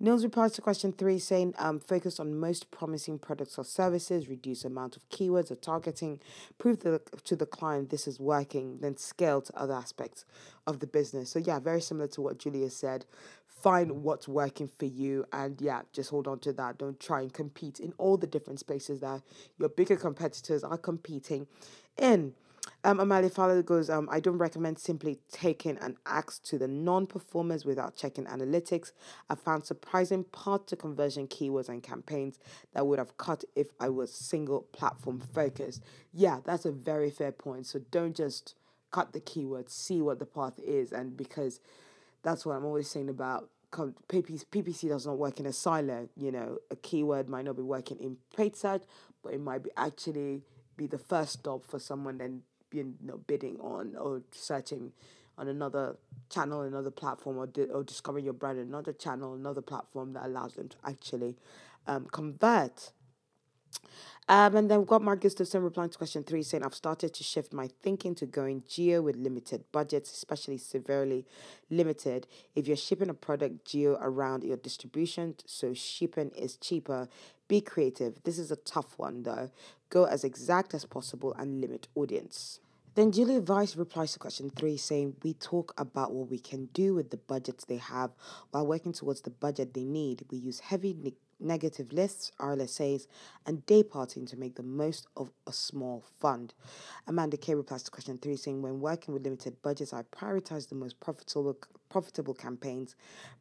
Nils 0.00 0.22
replies 0.22 0.52
to 0.52 0.62
question 0.62 0.92
three, 0.92 1.18
saying 1.18 1.54
um, 1.58 1.80
focus 1.80 2.20
on 2.20 2.38
most 2.38 2.70
promising 2.70 3.18
products 3.18 3.58
or 3.58 3.64
services, 3.64 4.28
reduce 4.28 4.64
amount 4.64 4.96
of 4.96 5.08
keywords 5.08 5.50
or 5.50 5.56
targeting, 5.56 6.20
prove 6.56 6.80
the, 6.80 7.00
to 7.24 7.34
the 7.34 7.46
client 7.46 7.90
this 7.90 8.06
is 8.06 8.20
working, 8.20 8.78
then 8.80 8.96
scale 8.96 9.40
to 9.40 9.58
other 9.58 9.74
aspects 9.74 10.24
of 10.68 10.78
the 10.78 10.86
business. 10.86 11.30
So 11.30 11.40
yeah, 11.40 11.58
very 11.58 11.80
similar 11.80 12.06
to 12.08 12.20
what 12.20 12.38
Julia 12.38 12.70
said. 12.70 13.06
Find 13.48 14.04
what's 14.04 14.28
working 14.28 14.70
for 14.78 14.84
you, 14.84 15.24
and 15.32 15.60
yeah, 15.60 15.82
just 15.92 16.10
hold 16.10 16.28
on 16.28 16.38
to 16.40 16.52
that. 16.52 16.78
Don't 16.78 17.00
try 17.00 17.22
and 17.22 17.32
compete 17.32 17.80
in 17.80 17.92
all 17.98 18.16
the 18.16 18.28
different 18.28 18.60
spaces 18.60 19.00
that 19.00 19.22
your 19.58 19.68
bigger 19.68 19.96
competitors 19.96 20.62
are 20.62 20.78
competing 20.78 21.48
in. 21.96 22.34
Um, 22.84 23.00
Amalia 23.00 23.30
Fowler 23.30 23.62
goes, 23.62 23.90
um, 23.90 24.08
I 24.10 24.20
don't 24.20 24.38
recommend 24.38 24.78
simply 24.78 25.18
taking 25.30 25.76
an 25.78 25.96
axe 26.06 26.38
to 26.40 26.58
the 26.58 26.68
non 26.68 27.06
performers 27.06 27.64
without 27.64 27.96
checking 27.96 28.24
analytics. 28.24 28.92
I 29.28 29.34
found 29.34 29.64
surprising 29.64 30.24
path 30.24 30.66
to 30.66 30.76
conversion 30.76 31.26
keywords 31.26 31.68
and 31.68 31.82
campaigns 31.82 32.38
that 32.74 32.86
would 32.86 32.98
have 32.98 33.16
cut 33.16 33.44
if 33.56 33.68
I 33.80 33.88
was 33.88 34.12
single 34.12 34.62
platform 34.72 35.20
focused. 35.20 35.82
Yeah, 36.12 36.40
that's 36.44 36.64
a 36.64 36.72
very 36.72 37.10
fair 37.10 37.32
point. 37.32 37.66
So 37.66 37.80
don't 37.90 38.16
just 38.16 38.54
cut 38.90 39.12
the 39.12 39.20
keywords, 39.20 39.70
see 39.70 40.00
what 40.00 40.18
the 40.18 40.26
path 40.26 40.58
is. 40.64 40.92
And 40.92 41.16
because 41.16 41.60
that's 42.22 42.46
what 42.46 42.56
I'm 42.56 42.64
always 42.64 42.88
saying 42.88 43.08
about 43.08 43.50
PPC 43.72 44.88
does 44.88 45.06
not 45.06 45.18
work 45.18 45.40
in 45.40 45.46
a 45.46 45.52
silo. 45.52 46.08
You 46.16 46.32
know, 46.32 46.58
a 46.70 46.76
keyword 46.76 47.28
might 47.28 47.44
not 47.44 47.56
be 47.56 47.62
working 47.62 47.98
in 47.98 48.16
paid 48.36 48.56
search, 48.56 48.82
but 49.22 49.34
it 49.34 49.40
might 49.40 49.62
be 49.62 49.70
actually 49.76 50.42
be 50.76 50.86
the 50.86 50.98
first 50.98 51.32
stop 51.34 51.66
for 51.66 51.78
someone 51.78 52.18
then 52.18 52.42
you 52.72 52.94
know, 53.02 53.18
bidding 53.26 53.58
on 53.60 53.96
or 53.96 54.22
searching 54.32 54.92
on 55.36 55.48
another 55.48 55.96
channel, 56.30 56.62
another 56.62 56.90
platform, 56.90 57.38
or, 57.38 57.46
di- 57.46 57.64
or 57.64 57.84
discovering 57.84 58.24
your 58.24 58.34
brand 58.34 58.58
another 58.58 58.92
channel, 58.92 59.34
another 59.34 59.62
platform 59.62 60.12
that 60.12 60.26
allows 60.26 60.54
them 60.54 60.68
to 60.68 60.76
actually 60.84 61.36
um, 61.86 62.06
convert. 62.10 62.92
Um, 64.30 64.56
and 64.56 64.70
then 64.70 64.80
we've 64.80 64.88
got 64.88 65.00
Mark 65.00 65.22
Gustafson 65.22 65.62
replying 65.62 65.88
to 65.88 65.96
question 65.96 66.22
three 66.22 66.42
saying, 66.42 66.62
I've 66.62 66.74
started 66.74 67.14
to 67.14 67.24
shift 67.24 67.54
my 67.54 67.70
thinking 67.82 68.14
to 68.16 68.26
going 68.26 68.62
geo 68.68 69.00
with 69.00 69.16
limited 69.16 69.64
budgets, 69.72 70.12
especially 70.12 70.58
severely 70.58 71.24
limited. 71.70 72.26
If 72.54 72.68
you're 72.68 72.76
shipping 72.76 73.08
a 73.08 73.14
product 73.14 73.64
geo 73.64 73.96
around 74.00 74.44
your 74.44 74.58
distribution, 74.58 75.36
so 75.46 75.72
shipping 75.72 76.30
is 76.36 76.56
cheaper, 76.56 77.08
be 77.48 77.62
creative. 77.62 78.22
This 78.24 78.38
is 78.38 78.50
a 78.50 78.56
tough 78.56 78.98
one 78.98 79.22
though. 79.22 79.50
Go 79.88 80.04
as 80.04 80.24
exact 80.24 80.74
as 80.74 80.84
possible 80.84 81.32
and 81.38 81.62
limit 81.62 81.88
audience. 81.94 82.60
Then 82.94 83.12
Julia 83.12 83.40
Vyse 83.40 83.78
replies 83.78 84.12
to 84.12 84.18
question 84.18 84.50
three, 84.50 84.76
saying, 84.76 85.14
We 85.22 85.32
talk 85.34 85.72
about 85.78 86.12
what 86.12 86.28
we 86.28 86.38
can 86.38 86.66
do 86.74 86.94
with 86.94 87.10
the 87.10 87.16
budgets 87.16 87.64
they 87.64 87.76
have 87.76 88.10
while 88.50 88.66
working 88.66 88.92
towards 88.92 89.20
the 89.20 89.30
budget 89.30 89.72
they 89.72 89.84
need. 89.84 90.24
We 90.30 90.38
use 90.38 90.60
heavy 90.60 90.92
negative 91.40 91.92
lists, 91.92 92.32
RLSAs, 92.40 93.06
and 93.46 93.64
dayparting 93.66 94.28
to 94.28 94.36
make 94.36 94.56
the 94.56 94.62
most 94.62 95.06
of 95.16 95.30
a 95.46 95.52
small 95.52 96.04
fund. 96.20 96.54
Amanda 97.06 97.36
K 97.36 97.54
replies 97.54 97.82
to 97.84 97.90
question 97.90 98.18
three, 98.18 98.36
saying, 98.36 98.62
When 98.62 98.80
working 98.80 99.14
with 99.14 99.24
limited 99.24 99.60
budgets, 99.62 99.92
I 99.92 100.02
prioritize 100.02 100.68
the 100.68 100.74
most 100.74 101.00
profitable 101.00 101.56
profitable 101.88 102.34
campaigns. 102.34 102.94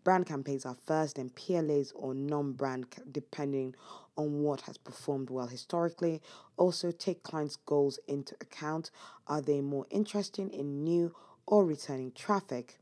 Brand 0.04 0.26
campaigns 0.26 0.66
are 0.66 0.78
first, 0.86 1.18
then 1.18 1.30
PLAs 1.32 1.92
or 1.94 2.14
non-brand, 2.14 2.86
depending 3.12 3.76
on 4.16 4.42
what 4.42 4.62
has 4.62 4.78
performed 4.78 5.30
well 5.30 5.48
historically. 5.48 6.22
Also, 6.56 6.92
take 6.92 7.24
clients' 7.24 7.58
goals 7.58 8.00
into 8.08 8.36
account. 8.42 8.90
Are 9.28 9.42
they 9.42 9.62
more 9.62 9.86
interested 9.90 10.50
in 10.52 10.84
new 10.84 11.14
or 11.46 11.66
returning 11.66 12.12
traffic? 12.14 12.80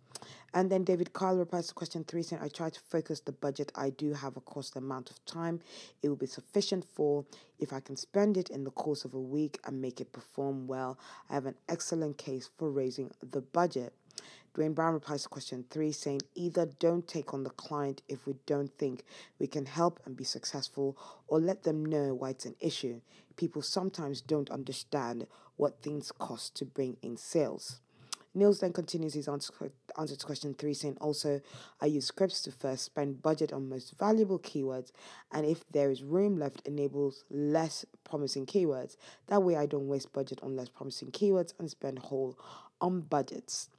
And 0.53 0.71
then 0.71 0.83
David 0.83 1.11
Kyle 1.11 1.35
replies 1.35 1.67
to 1.67 1.73
question 1.73 2.03
three 2.05 2.23
saying, 2.23 2.41
I 2.41 2.47
try 2.47 2.69
to 2.69 2.79
focus 2.79 3.19
the 3.19 3.33
budget 3.33 3.71
I 3.75 3.89
do 3.89 4.13
have 4.13 4.37
across 4.37 4.69
the 4.69 4.79
amount 4.79 5.09
of 5.09 5.23
time 5.25 5.59
it 6.01 6.09
will 6.09 6.15
be 6.15 6.25
sufficient 6.25 6.85
for. 6.85 7.25
If 7.59 7.73
I 7.73 7.79
can 7.81 7.97
spend 7.97 8.37
it 8.37 8.49
in 8.49 8.63
the 8.63 8.71
course 8.71 9.05
of 9.05 9.13
a 9.13 9.19
week 9.19 9.59
and 9.65 9.81
make 9.81 9.99
it 9.99 10.13
perform 10.13 10.67
well, 10.67 10.97
I 11.29 11.33
have 11.33 11.45
an 11.45 11.55
excellent 11.67 12.17
case 12.17 12.49
for 12.57 12.71
raising 12.71 13.11
the 13.21 13.41
budget. 13.41 13.93
Dwayne 14.55 14.73
Brown 14.73 14.93
replies 14.93 15.23
to 15.23 15.29
question 15.29 15.65
three 15.69 15.91
saying, 15.91 16.21
either 16.33 16.65
don't 16.79 17.05
take 17.05 17.33
on 17.33 17.43
the 17.43 17.49
client 17.49 18.01
if 18.07 18.25
we 18.25 18.35
don't 18.45 18.71
think 18.77 19.03
we 19.37 19.47
can 19.47 19.65
help 19.65 19.99
and 20.05 20.15
be 20.15 20.23
successful, 20.23 20.97
or 21.27 21.41
let 21.41 21.63
them 21.63 21.85
know 21.85 22.13
why 22.13 22.29
it's 22.29 22.45
an 22.45 22.55
issue. 22.61 23.01
People 23.35 23.61
sometimes 23.61 24.21
don't 24.21 24.49
understand 24.49 25.27
what 25.57 25.81
things 25.81 26.13
cost 26.13 26.55
to 26.55 26.63
bring 26.63 26.95
in 27.01 27.17
sales. 27.17 27.81
Niels 28.35 28.59
then 28.59 28.73
continues 28.73 29.13
his 29.13 29.29
answer, 29.29 29.71
answer 29.97 30.15
to 30.15 30.25
question 30.25 30.53
three, 30.53 30.73
saying 30.73 30.97
also, 30.99 31.41
I 31.81 31.85
use 31.85 32.05
scripts 32.05 32.41
to 32.43 32.51
first 32.51 32.83
spend 32.83 33.23
budget 33.23 33.53
on 33.53 33.69
most 33.69 33.97
valuable 33.97 34.39
keywords, 34.39 34.91
and 35.31 35.45
if 35.45 35.63
there 35.71 35.89
is 35.89 36.03
room 36.03 36.37
left, 36.37 36.61
enables 36.67 37.23
less 37.31 37.85
promising 38.03 38.45
keywords. 38.45 38.97
That 39.27 39.41
way, 39.41 39.55
I 39.55 39.65
don't 39.65 39.87
waste 39.87 40.11
budget 40.11 40.41
on 40.43 40.55
less 40.55 40.69
promising 40.69 41.11
keywords 41.11 41.53
and 41.57 41.69
spend 41.69 41.99
whole 41.99 42.37
on 42.81 43.01
budgets. 43.01 43.69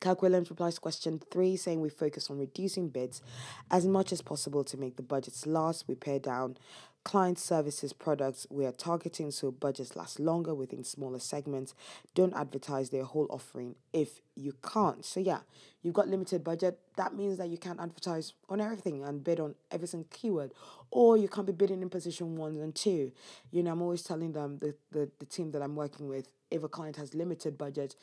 Kirk 0.00 0.22
Williams 0.22 0.50
replies 0.50 0.74
to 0.74 0.80
question 0.80 1.20
three, 1.30 1.56
saying 1.56 1.80
we 1.80 1.88
focus 1.88 2.30
on 2.30 2.38
reducing 2.38 2.88
bids 2.88 3.22
as 3.70 3.86
much 3.86 4.12
as 4.12 4.22
possible 4.22 4.62
to 4.64 4.76
make 4.76 4.96
the 4.96 5.02
budgets 5.02 5.46
last. 5.46 5.88
We 5.88 5.94
pare 5.94 6.18
down 6.18 6.58
client 7.04 7.38
services 7.38 7.92
products 7.92 8.46
we 8.50 8.64
are 8.64 8.72
targeting 8.72 9.30
so 9.30 9.50
budgets 9.50 9.94
last 9.94 10.18
longer 10.18 10.54
within 10.54 10.82
smaller 10.82 11.18
segments. 11.18 11.74
Don't 12.14 12.34
advertise 12.34 12.90
their 12.90 13.04
whole 13.04 13.26
offering 13.30 13.76
if 13.92 14.20
you 14.34 14.54
can't. 14.62 15.04
So 15.04 15.20
yeah, 15.20 15.40
you've 15.82 15.94
got 15.94 16.08
limited 16.08 16.42
budget. 16.42 16.78
That 16.96 17.14
means 17.14 17.36
that 17.38 17.48
you 17.48 17.58
can't 17.58 17.78
advertise 17.78 18.32
on 18.48 18.60
everything 18.60 19.04
and 19.04 19.22
bid 19.22 19.38
on 19.38 19.54
every 19.70 19.86
single 19.86 20.08
keyword. 20.10 20.52
Or 20.90 21.16
you 21.16 21.28
can't 21.28 21.46
be 21.46 21.52
bidding 21.52 21.82
in 21.82 21.90
position 21.90 22.36
one 22.36 22.56
and 22.56 22.74
two. 22.74 23.12
You 23.50 23.62
know, 23.62 23.72
I'm 23.72 23.82
always 23.82 24.02
telling 24.02 24.32
them 24.32 24.58
the, 24.58 24.74
the, 24.90 25.10
the 25.18 25.26
team 25.26 25.50
that 25.52 25.62
I'm 25.62 25.76
working 25.76 26.08
with, 26.08 26.28
if 26.50 26.62
a 26.62 26.68
client 26.68 26.96
has 26.96 27.14
limited 27.14 27.58
budget, 27.58 27.96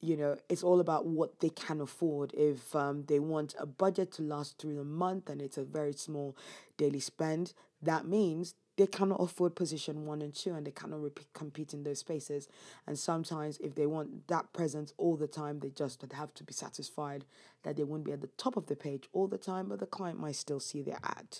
you 0.00 0.16
know, 0.16 0.36
it's 0.48 0.62
all 0.62 0.80
about 0.80 1.06
what 1.06 1.40
they 1.40 1.50
can 1.50 1.80
afford. 1.80 2.32
If 2.34 2.74
um, 2.74 3.04
they 3.06 3.18
want 3.18 3.54
a 3.58 3.66
budget 3.66 4.12
to 4.12 4.22
last 4.22 4.58
through 4.58 4.76
the 4.76 4.84
month 4.84 5.28
and 5.28 5.42
it's 5.42 5.58
a 5.58 5.64
very 5.64 5.92
small 5.92 6.36
daily 6.76 7.00
spend, 7.00 7.52
that 7.82 8.06
means 8.06 8.54
they 8.76 8.86
cannot 8.86 9.20
afford 9.20 9.54
position 9.56 10.06
one 10.06 10.22
and 10.22 10.34
two 10.34 10.54
and 10.54 10.66
they 10.66 10.70
cannot 10.70 11.02
repeat, 11.02 11.26
compete 11.34 11.74
in 11.74 11.84
those 11.84 11.98
spaces. 11.98 12.48
And 12.86 12.98
sometimes, 12.98 13.58
if 13.58 13.74
they 13.74 13.86
want 13.86 14.26
that 14.28 14.52
presence 14.54 14.94
all 14.96 15.16
the 15.16 15.26
time, 15.26 15.60
they 15.60 15.68
just 15.68 16.02
have 16.12 16.32
to 16.34 16.44
be 16.44 16.54
satisfied 16.54 17.26
that 17.62 17.76
they 17.76 17.84
won't 17.84 18.04
be 18.04 18.12
at 18.12 18.22
the 18.22 18.30
top 18.38 18.56
of 18.56 18.66
the 18.66 18.76
page 18.76 19.08
all 19.12 19.26
the 19.26 19.36
time, 19.36 19.68
but 19.68 19.80
the 19.80 19.86
client 19.86 20.18
might 20.18 20.36
still 20.36 20.60
see 20.60 20.80
their 20.80 20.98
ad. 21.04 21.38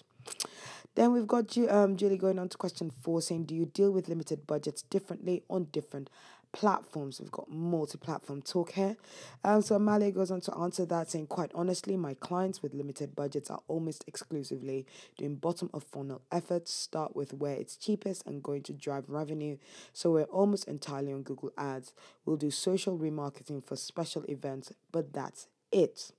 Then 0.97 1.13
we've 1.13 1.27
got 1.27 1.57
um, 1.69 1.97
Julie 1.97 2.19
going 2.19 2.39
on 2.39 2.49
to 2.49 2.59
question 2.59 2.91
four 2.91 3.23
saying, 3.23 3.45
Do 3.45 3.55
you 3.55 3.65
deal 3.65 3.91
with 3.91 4.09
limited 4.09 4.47
budgets 4.47 4.83
differently 4.83 5.43
on 5.49 5.65
different 5.73 6.11
platforms. 6.53 7.21
We've 7.21 7.31
got 7.31 7.51
multi 7.51 7.99
platform 7.99 8.43
talk 8.43 8.73
here. 8.73 8.97
Um, 9.45 9.63
so 9.63 9.77
Amalia 9.77 10.11
goes 10.11 10.31
on 10.31 10.41
to 10.43 10.55
answer 10.57 10.85
that, 10.87 11.11
saying, 11.11 11.29
Quite 11.29 11.51
honestly, 11.55 11.97
my 11.97 12.15
clients 12.15 12.63
with 12.63 12.75
limited 12.75 13.15
budgets 13.15 13.51
are 13.51 13.61
almost 13.69 14.05
exclusively 14.07 14.87
doing 15.17 15.37
bottom 15.37 15.71
of 15.73 15.85
funnel 15.85 16.23
efforts, 16.33 16.73
start 16.73 17.15
with 17.15 17.35
where 17.35 17.55
it's 17.55 17.77
cheapest 17.77 18.27
and 18.27 18.43
going 18.43 18.63
to 18.65 18.73
drive 18.73 19.05
revenue. 19.09 19.57
So 19.93 20.13
we're 20.13 20.25
almost 20.25 20.67
entirely 20.69 21.13
on 21.13 21.23
Google 21.23 21.53
Ads. 21.57 21.93
We'll 22.25 22.37
do 22.37 22.51
social 22.51 22.99
remarketing 22.99 23.65
for 23.65 23.77
special 23.77 24.25
events, 24.29 24.73
but 24.93 25.13
that's 25.13 25.49
it. 25.73 26.13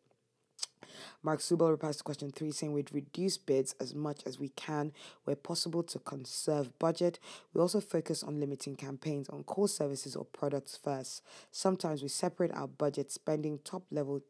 Mark 1.23 1.39
Subal 1.39 1.69
replies 1.69 1.97
to 1.97 2.03
question 2.03 2.31
three, 2.31 2.51
saying 2.51 2.73
we'd 2.73 2.93
reduce 2.93 3.37
bids 3.37 3.75
as 3.79 3.93
much 3.93 4.21
as 4.25 4.39
we 4.39 4.49
can 4.49 4.91
where 5.23 5.35
possible 5.35 5.83
to 5.83 5.99
conserve 5.99 6.77
budget. 6.79 7.19
We 7.53 7.61
also 7.61 7.79
focus 7.79 8.23
on 8.23 8.39
limiting 8.39 8.75
campaigns 8.75 9.29
on 9.29 9.43
core 9.43 9.67
services 9.67 10.15
or 10.15 10.25
products 10.25 10.77
first. 10.81 11.23
Sometimes 11.51 12.01
we 12.01 12.09
separate 12.09 12.51
our 12.53 12.67
budget 12.67 13.11
spending 13.11 13.59
top 13.63 13.83
level 13.91 14.21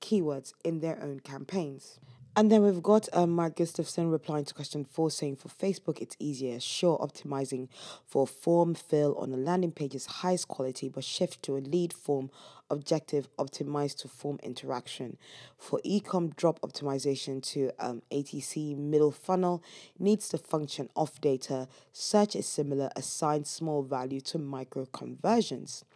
keywords 0.00 0.52
in 0.64 0.80
their 0.80 1.02
own 1.02 1.20
campaigns. 1.20 1.98
And 2.38 2.52
then 2.52 2.62
we've 2.62 2.82
got 2.82 3.08
um, 3.14 3.30
Mark 3.30 3.56
Gustafson 3.56 4.10
replying 4.10 4.44
to 4.44 4.52
question 4.52 4.84
four, 4.84 5.10
saying 5.10 5.36
for 5.36 5.48
Facebook 5.48 6.02
it's 6.02 6.16
easier. 6.18 6.60
Sure, 6.60 6.98
optimizing 6.98 7.68
for 8.04 8.26
form 8.26 8.74
fill 8.74 9.14
on 9.16 9.32
a 9.32 9.38
landing 9.38 9.72
page 9.72 9.94
is 9.94 10.04
highest 10.04 10.46
quality, 10.46 10.90
but 10.90 11.02
shift 11.02 11.42
to 11.44 11.56
a 11.56 11.60
lead 11.64 11.94
form 11.94 12.30
objective 12.68 13.28
optimized 13.38 13.98
to 14.00 14.08
form 14.08 14.38
interaction. 14.42 15.16
For 15.56 15.80
ecom 15.80 16.36
drop 16.36 16.60
optimization 16.60 17.42
to 17.52 17.70
um, 17.78 18.02
ATC 18.10 18.76
middle 18.76 19.12
funnel 19.12 19.62
needs 19.98 20.28
to 20.28 20.36
function 20.36 20.90
off 20.94 21.18
data. 21.22 21.68
Search 21.92 22.36
is 22.36 22.46
similar, 22.46 22.90
assign 22.96 23.44
small 23.44 23.82
value 23.82 24.20
to 24.20 24.38
micro 24.38 24.84
conversions. 24.86 25.86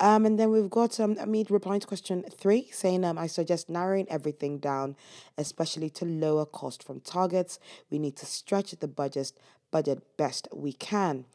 Um, 0.00 0.26
and 0.26 0.38
then 0.38 0.50
we've 0.50 0.70
got 0.70 0.98
um, 0.98 1.14
Amit 1.16 1.50
replying 1.50 1.80
to 1.80 1.86
question 1.86 2.24
three, 2.24 2.68
saying, 2.72 3.04
um, 3.04 3.16
I 3.16 3.28
suggest 3.28 3.68
narrowing 3.68 4.06
everything 4.10 4.58
down, 4.58 4.96
especially 5.38 5.88
to 5.90 6.04
lower 6.04 6.44
cost 6.44 6.82
from 6.82 7.00
targets. 7.00 7.60
We 7.90 7.98
need 7.98 8.16
to 8.16 8.26
stretch 8.26 8.72
the 8.72 8.88
budget, 8.88 9.32
budget 9.70 10.02
best 10.16 10.48
we 10.52 10.72
can. 10.72 11.26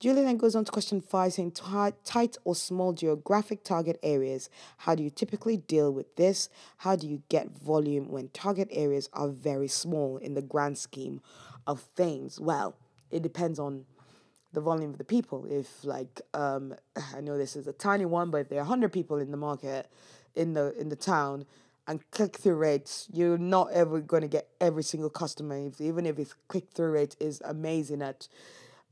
Julie 0.00 0.22
then 0.22 0.38
goes 0.38 0.56
on 0.56 0.64
to 0.64 0.72
question 0.72 1.00
five, 1.00 1.34
saying, 1.34 1.52
tight 1.52 2.36
or 2.44 2.54
small 2.56 2.92
geographic 2.92 3.62
target 3.62 3.98
areas. 4.02 4.50
How 4.78 4.94
do 4.94 5.04
you 5.04 5.10
typically 5.10 5.58
deal 5.58 5.92
with 5.92 6.16
this? 6.16 6.48
How 6.78 6.96
do 6.96 7.06
you 7.06 7.22
get 7.28 7.50
volume 7.50 8.08
when 8.08 8.30
target 8.30 8.68
areas 8.72 9.08
are 9.12 9.28
very 9.28 9.68
small 9.68 10.16
in 10.16 10.34
the 10.34 10.42
grand 10.42 10.78
scheme 10.78 11.20
of 11.66 11.82
things? 11.94 12.40
Well, 12.40 12.74
it 13.10 13.22
depends 13.22 13.58
on 13.58 13.84
the 14.52 14.60
volume 14.60 14.90
of 14.90 14.98
the 14.98 15.04
people. 15.04 15.46
If 15.46 15.84
like 15.84 16.20
um, 16.34 16.74
I 17.16 17.20
know 17.20 17.36
this 17.36 17.56
is 17.56 17.66
a 17.66 17.72
tiny 17.72 18.04
one, 18.04 18.30
but 18.30 18.38
if 18.38 18.48
there 18.48 18.60
are 18.60 18.64
hundred 18.64 18.92
people 18.92 19.18
in 19.18 19.30
the 19.30 19.36
market, 19.36 19.90
in 20.34 20.54
the 20.54 20.78
in 20.78 20.88
the 20.88 20.96
town, 20.96 21.46
and 21.86 22.08
click 22.10 22.36
through 22.36 22.56
rates, 22.56 23.08
you're 23.12 23.38
not 23.38 23.70
ever 23.72 24.00
going 24.00 24.22
to 24.22 24.28
get 24.28 24.48
every 24.60 24.82
single 24.82 25.10
customer. 25.10 25.56
If, 25.66 25.80
even 25.80 26.06
if 26.06 26.18
its 26.18 26.34
click 26.48 26.68
through 26.72 26.92
rate 26.92 27.16
is 27.18 27.40
amazing 27.44 28.02
at 28.02 28.28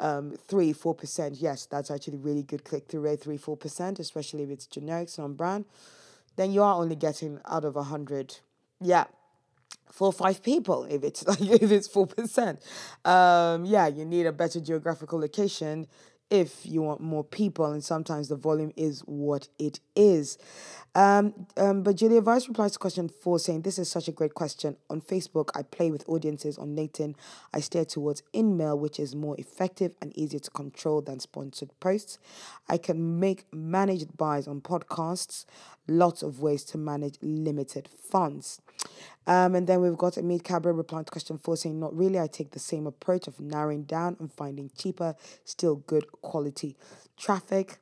um, 0.00 0.32
three 0.32 0.72
four 0.72 0.94
percent, 0.94 1.36
yes, 1.36 1.66
that's 1.66 1.90
actually 1.90 2.18
really 2.18 2.42
good 2.42 2.64
click 2.64 2.88
through 2.88 3.00
rate, 3.00 3.20
three 3.20 3.36
four 3.36 3.56
percent, 3.56 3.98
especially 3.98 4.42
if 4.42 4.50
it's 4.50 4.66
generics 4.66 5.18
on 5.18 5.34
brand. 5.34 5.64
Then 6.36 6.52
you 6.52 6.62
are 6.62 6.74
only 6.74 6.94
getting 6.94 7.40
out 7.46 7.64
of 7.64 7.74
a 7.74 7.82
hundred, 7.84 8.36
yeah, 8.80 9.06
four 9.90 10.08
or 10.08 10.12
five 10.12 10.42
people 10.42 10.84
if 10.84 11.02
it's 11.02 11.26
like 11.26 11.40
if 11.40 11.70
it's 11.70 11.88
four 11.88 12.06
percent 12.06 12.60
um 13.04 13.64
yeah 13.64 13.86
you 13.86 14.04
need 14.04 14.26
a 14.26 14.32
better 14.32 14.60
geographical 14.60 15.18
location 15.18 15.86
if 16.30 16.66
you 16.66 16.82
want 16.82 17.00
more 17.00 17.24
people 17.24 17.72
and 17.72 17.82
sometimes 17.82 18.28
the 18.28 18.36
volume 18.36 18.70
is 18.76 19.00
what 19.06 19.48
it 19.58 19.80
is 19.96 20.38
um, 20.98 21.46
um, 21.56 21.84
but 21.84 21.94
Julia 21.94 22.20
Vyse 22.20 22.48
replies 22.48 22.72
to 22.72 22.78
question 22.80 23.08
four 23.08 23.38
saying, 23.38 23.62
This 23.62 23.78
is 23.78 23.88
such 23.88 24.08
a 24.08 24.12
great 24.12 24.34
question. 24.34 24.76
On 24.90 25.00
Facebook, 25.00 25.50
I 25.54 25.62
play 25.62 25.92
with 25.92 26.02
audiences. 26.08 26.58
On 26.58 26.74
LinkedIn, 26.74 27.14
I 27.54 27.60
steer 27.60 27.84
towards 27.84 28.24
in-mail, 28.32 28.76
which 28.76 28.98
is 28.98 29.14
more 29.14 29.38
effective 29.38 29.92
and 30.02 30.16
easier 30.18 30.40
to 30.40 30.50
control 30.50 31.00
than 31.00 31.20
sponsored 31.20 31.70
posts. 31.78 32.18
I 32.68 32.78
can 32.78 33.20
make 33.20 33.44
managed 33.52 34.16
buys 34.16 34.48
on 34.48 34.60
podcasts. 34.60 35.44
Lots 35.86 36.24
of 36.24 36.40
ways 36.40 36.64
to 36.64 36.78
manage 36.78 37.16
limited 37.22 37.88
funds. 37.88 38.60
Um, 39.26 39.54
and 39.54 39.66
then 39.66 39.82
we've 39.82 39.96
got 39.96 40.14
Amit 40.14 40.42
Cabra 40.42 40.72
replying 40.72 41.04
to 41.04 41.10
question 41.10 41.36
four 41.36 41.56
saying, 41.56 41.78
Not 41.78 41.94
really. 41.94 42.18
I 42.18 42.26
take 42.26 42.52
the 42.52 42.58
same 42.58 42.86
approach 42.86 43.26
of 43.28 43.38
narrowing 43.38 43.82
down 43.82 44.16
and 44.18 44.32
finding 44.32 44.70
cheaper, 44.76 45.14
still 45.44 45.76
good 45.76 46.10
quality 46.22 46.76
traffic. 47.18 47.78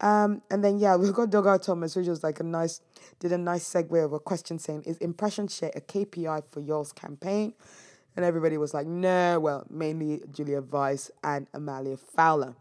Um, 0.00 0.42
and 0.50 0.64
then 0.64 0.78
yeah, 0.78 0.96
we've 0.96 1.12
got 1.12 1.30
Dogar 1.30 1.62
Thomas, 1.62 1.94
which 1.94 2.08
was 2.08 2.24
like 2.24 2.40
a 2.40 2.44
nice, 2.44 2.80
did 3.20 3.32
a 3.32 3.38
nice 3.38 3.72
segue 3.72 4.04
of 4.04 4.12
a 4.12 4.18
question 4.18 4.58
saying, 4.58 4.82
"Is 4.86 4.98
impression 4.98 5.46
share 5.48 5.70
a 5.76 5.80
KPI 5.80 6.42
for 6.50 6.60
yours 6.60 6.92
campaign?" 6.92 7.54
And 8.16 8.24
everybody 8.24 8.58
was 8.58 8.74
like, 8.74 8.86
"No." 8.86 9.38
Well, 9.38 9.66
mainly 9.70 10.22
Julia 10.32 10.62
Vyse 10.62 11.10
and 11.22 11.46
Amalia 11.54 11.96
Fowler. 11.96 12.54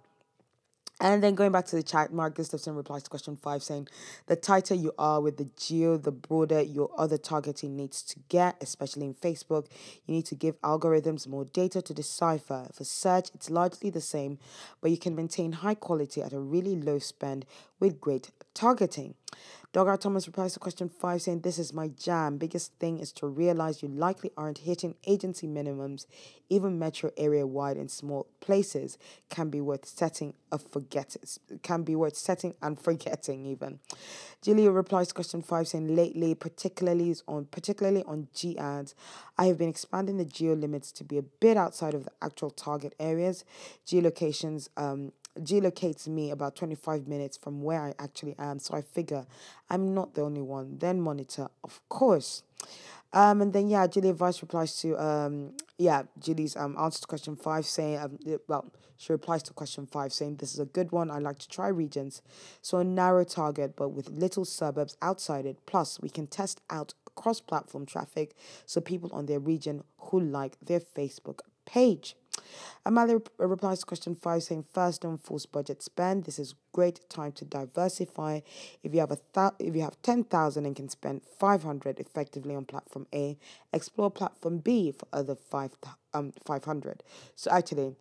And 1.00 1.22
then 1.22 1.36
going 1.36 1.52
back 1.52 1.68
to 1.68 1.76
the 1.76 1.84
chat, 1.84 2.12
Mark 2.12 2.34
Gustafson 2.34 2.76
replies 2.76 3.04
to 3.04 3.10
question 3.12 3.36
five 3.36 3.62
saying, 3.62 3.88
The 4.26 4.36
tighter 4.36 4.74
you 4.74 4.94
are 4.98 5.22
with 5.22 5.38
the 5.38 5.48
geo, 5.56 5.96
the 5.96 6.12
broader 6.12 6.60
your 6.60 6.90
other 6.98 7.20
targeting 7.20 7.76
needs 7.76 8.02
to 8.04 8.20
get, 8.30 8.58
especially 8.62 9.06
in 9.06 9.14
Facebook. 9.14 9.68
You 10.08 10.16
need 10.16 10.26
to 10.26 10.36
give 10.36 10.60
algorithms 10.62 11.28
more 11.28 11.46
data 11.46 11.84
to 11.84 11.94
decipher. 11.94 12.70
For 12.74 12.84
search, 12.84 13.30
it's 13.36 13.52
largely 13.52 13.92
the 13.92 14.02
same, 14.02 14.40
but 14.82 14.90
you 14.90 14.98
can 14.98 15.16
maintain 15.16 15.52
high 15.52 15.76
quality 15.76 16.24
at 16.24 16.34
a 16.34 16.40
really 16.40 16.76
low 16.76 16.98
spend 16.98 17.46
with 17.80 18.02
great 18.02 18.32
targeting. 18.58 19.14
Dogger 19.74 19.98
Thomas 19.98 20.26
replies 20.26 20.54
to 20.54 20.60
question 20.60 20.90
five 20.90 21.22
saying, 21.22 21.42
This 21.42 21.60
is 21.60 21.74
my 21.74 21.90
jam. 21.90 22.38
Biggest 22.38 22.74
thing 22.80 22.98
is 22.98 23.12
to 23.14 23.28
realize 23.28 23.84
you 23.84 23.90
likely 23.90 24.32
aren't 24.36 24.60
hitting 24.60 24.96
agency 25.06 25.46
minimums. 25.46 26.08
Even 26.50 26.80
metro 26.80 27.12
area 27.18 27.46
wide 27.46 27.78
in 27.78 27.90
small 27.90 28.26
places 28.40 28.98
can 29.30 29.50
be 29.50 29.62
worth 29.62 29.86
setting 29.86 30.34
a 30.52 30.58
forget 30.58 31.16
can 31.62 31.84
be 31.84 31.96
worth 31.96 32.16
setting 32.16 32.56
and 32.62 32.80
forgetting 32.80 33.46
even. 33.46 33.80
Julia 34.42 34.72
replies 34.72 35.10
to 35.10 35.14
question 35.14 35.42
five 35.42 35.68
saying 35.68 35.96
lately, 35.96 36.34
particularly 36.34 37.16
on 37.28 37.46
particularly 37.46 38.04
on 38.04 38.30
G 38.34 38.58
ads, 38.58 38.96
I 39.38 39.46
have 39.48 39.60
been 39.60 39.70
expanding 39.70 40.18
the 40.18 40.26
geo 40.26 40.54
limits 40.54 40.92
to 40.94 41.04
be 41.04 41.18
a 41.18 41.22
bit 41.22 41.58
outside 41.58 41.94
of 41.94 42.06
the 42.06 42.12
actual 42.22 42.50
target 42.50 42.96
areas. 43.00 43.44
Geolocations 43.86 44.70
um 44.78 45.12
geolocates 45.44 46.08
me 46.08 46.32
about 46.32 46.56
25 46.56 47.08
minutes 47.08 47.38
from 47.38 47.62
where 47.62 47.82
I 47.82 47.94
actually 48.00 48.36
am. 48.40 48.60
So 48.60 48.76
I 48.76 48.82
figure 48.82 49.26
I'm 49.70 49.94
not 49.94 50.14
the 50.14 50.22
only 50.22 50.42
one. 50.42 50.78
Then 50.80 51.02
monitor, 51.02 51.50
of 51.64 51.82
course. 51.90 52.44
Um, 53.14 53.42
and 53.42 53.54
then 53.54 53.70
yeah, 53.70 53.88
Julie 53.88 54.12
Vice 54.12 54.42
replies 54.42 54.80
to 54.82 55.02
um, 55.02 55.54
yeah, 55.78 56.04
Julie's 56.20 56.56
um 56.56 56.76
answer 56.78 57.02
to 57.02 57.08
question 57.08 57.36
five 57.36 57.66
saying 57.66 57.98
um, 57.98 58.20
well, 58.48 58.72
she 58.98 59.14
replies 59.14 59.44
to 59.44 59.54
question 59.54 59.88
five 59.88 60.12
saying 60.12 60.38
this 60.38 60.54
is 60.54 60.60
a 60.60 60.66
good 60.66 60.92
one. 60.92 61.10
I 61.10 61.20
like 61.20 61.40
to 61.40 61.48
try 61.48 61.70
regions, 61.70 62.22
so 62.62 62.80
a 62.80 62.84
narrow 62.84 63.24
target 63.24 63.76
but 63.76 63.90
with 63.90 64.10
little 64.10 64.44
suburbs 64.44 64.98
outside 65.02 65.46
it. 65.46 65.66
Plus, 65.66 66.02
we 66.02 66.10
can 66.10 66.28
test 66.28 66.62
out 66.70 66.94
cross-platform 67.16 67.86
traffic, 67.86 68.36
so 68.66 68.80
people 68.80 69.10
on 69.12 69.26
their 69.26 69.40
region 69.40 69.84
who 69.98 70.20
like 70.20 70.58
their 70.62 70.80
Facebook 70.80 71.40
page. 71.66 72.16
Amalia 72.86 73.20
replies 73.38 73.80
to 73.80 73.86
question 73.86 74.16
five 74.16 74.44
saying, 74.44 74.66
first 74.74 75.02
don't 75.02 75.22
force 75.24 75.46
budget 75.46 75.82
spend. 75.84 76.26
This 76.26 76.40
is 76.40 76.56
great 76.74 77.10
time 77.10 77.32
to 77.34 77.46
diversify. 77.46 78.42
If 78.84 78.94
you 78.94 79.00
have 79.00 79.12
a 79.12 79.20
th- 79.34 79.54
if 79.60 79.76
you 79.76 79.82
have 79.82 80.02
10,000 80.02 80.66
and 80.66 80.76
can 80.76 80.90
spend 80.90 81.22
500 81.40 82.00
effectively 82.00 82.56
on 82.56 82.66
platform 82.66 83.08
A, 83.14 83.38
explore 83.74 84.12
platform 84.12 84.60
B 84.60 84.92
for 84.92 85.08
other 85.14 85.36
5 85.36 85.72
um 86.14 86.34
500. 86.46 87.04
So 87.36 87.52
actually, 87.52 87.96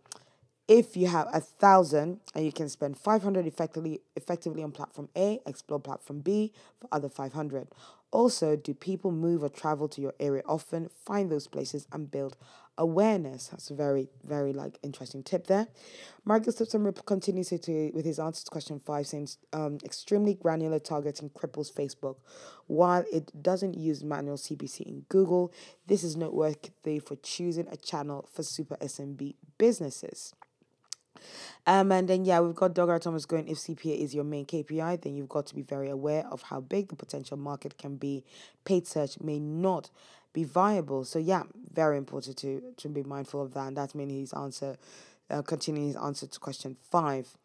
if 0.69 0.97
you 0.97 1.07
have 1.07 1.29
a 1.33 1.41
thousand 1.41 2.21
and 2.35 2.45
you 2.45 2.53
can 2.53 2.69
spend 2.69 2.99
500 2.99 3.47
effectively 3.47 4.01
effectively 4.17 4.63
on 4.63 4.73
platform 4.73 5.09
A, 5.17 5.41
explore 5.47 5.79
platform 5.81 6.21
B 6.21 6.53
for 6.81 6.89
other 6.93 7.09
500. 7.09 7.69
Also, 8.13 8.57
do 8.57 8.73
people 8.73 9.11
move 9.11 9.43
or 9.43 9.49
travel 9.49 9.89
to 9.89 10.01
your 10.01 10.15
area 10.21 10.43
often? 10.47 10.89
Find 11.05 11.31
those 11.31 11.47
places 11.49 11.87
and 11.93 12.11
build 12.11 12.37
awareness. 12.79 13.49
That's 13.49 13.71
a 13.71 13.75
very, 13.75 14.09
very 14.25 14.53
like 14.53 14.79
interesting 14.83 15.23
tip 15.23 15.47
there. 15.47 15.67
Marcus 16.25 16.57
Gustafson 16.59 16.93
continues 17.05 17.49
to, 17.49 17.91
with 17.95 18.05
his 18.05 18.19
answer 18.19 18.45
to 18.45 18.51
question 18.51 18.81
five, 18.81 19.07
saying 19.07 19.29
um, 19.53 19.79
extremely 19.85 20.35
granular 20.35 20.79
targeting 20.79 21.31
cripples 21.31 21.73
Facebook. 21.73 22.17
While 22.67 23.05
it 23.13 23.43
doesn't 23.43 23.77
use 23.77 24.05
manual 24.05 24.37
CPC 24.37 24.81
in 24.81 25.05
Google, 25.09 25.53
this 25.87 26.05
is 26.05 26.17
noteworthy 26.17 26.99
for 26.99 27.17
choosing 27.17 27.69
a 27.71 27.77
channel 27.77 28.29
for 28.33 28.43
super 28.43 28.77
SMB 28.77 29.35
businesses. 29.59 30.35
Um, 31.67 31.91
and 31.93 32.09
then 32.09 32.25
yeah, 32.25 32.41
we've 32.41 32.55
got 32.55 32.75
Dogger 32.75 32.99
Thomas 32.99 33.27
going. 33.27 33.49
If 33.49 33.59
CPA 33.59 33.99
is 33.99 34.15
your 34.15 34.25
main 34.25 34.47
KPI, 34.47 35.03
then 35.03 35.17
you've 35.17 35.29
got 35.29 35.47
to 35.47 35.55
be 35.55 35.63
very 35.63 35.91
aware 35.91 36.27
of 36.31 36.43
how 36.43 36.61
big 36.61 36.89
the 36.89 36.97
potential 36.97 37.37
market 37.37 37.79
can 37.79 37.97
be. 37.97 38.25
Paid 38.65 38.87
search 38.87 39.21
may 39.21 39.39
not 39.39 39.91
be 40.33 40.45
viable. 40.45 41.05
So 41.05 41.19
yeah, 41.19 41.45
very 41.73 41.97
important 41.97 42.37
to 42.39 42.63
to 42.77 42.89
be 42.89 43.03
mindful 43.03 43.43
of 43.43 43.55
that. 43.55 43.69
And 43.69 43.77
that's 43.77 43.95
mainly 43.95 44.21
his 44.21 44.33
answer, 44.33 44.77
uh, 45.31 45.43
continuing 45.43 45.89
his 45.89 45.97
answer 45.97 46.27
to 46.27 46.39
question 46.39 46.77
five. 46.91 47.37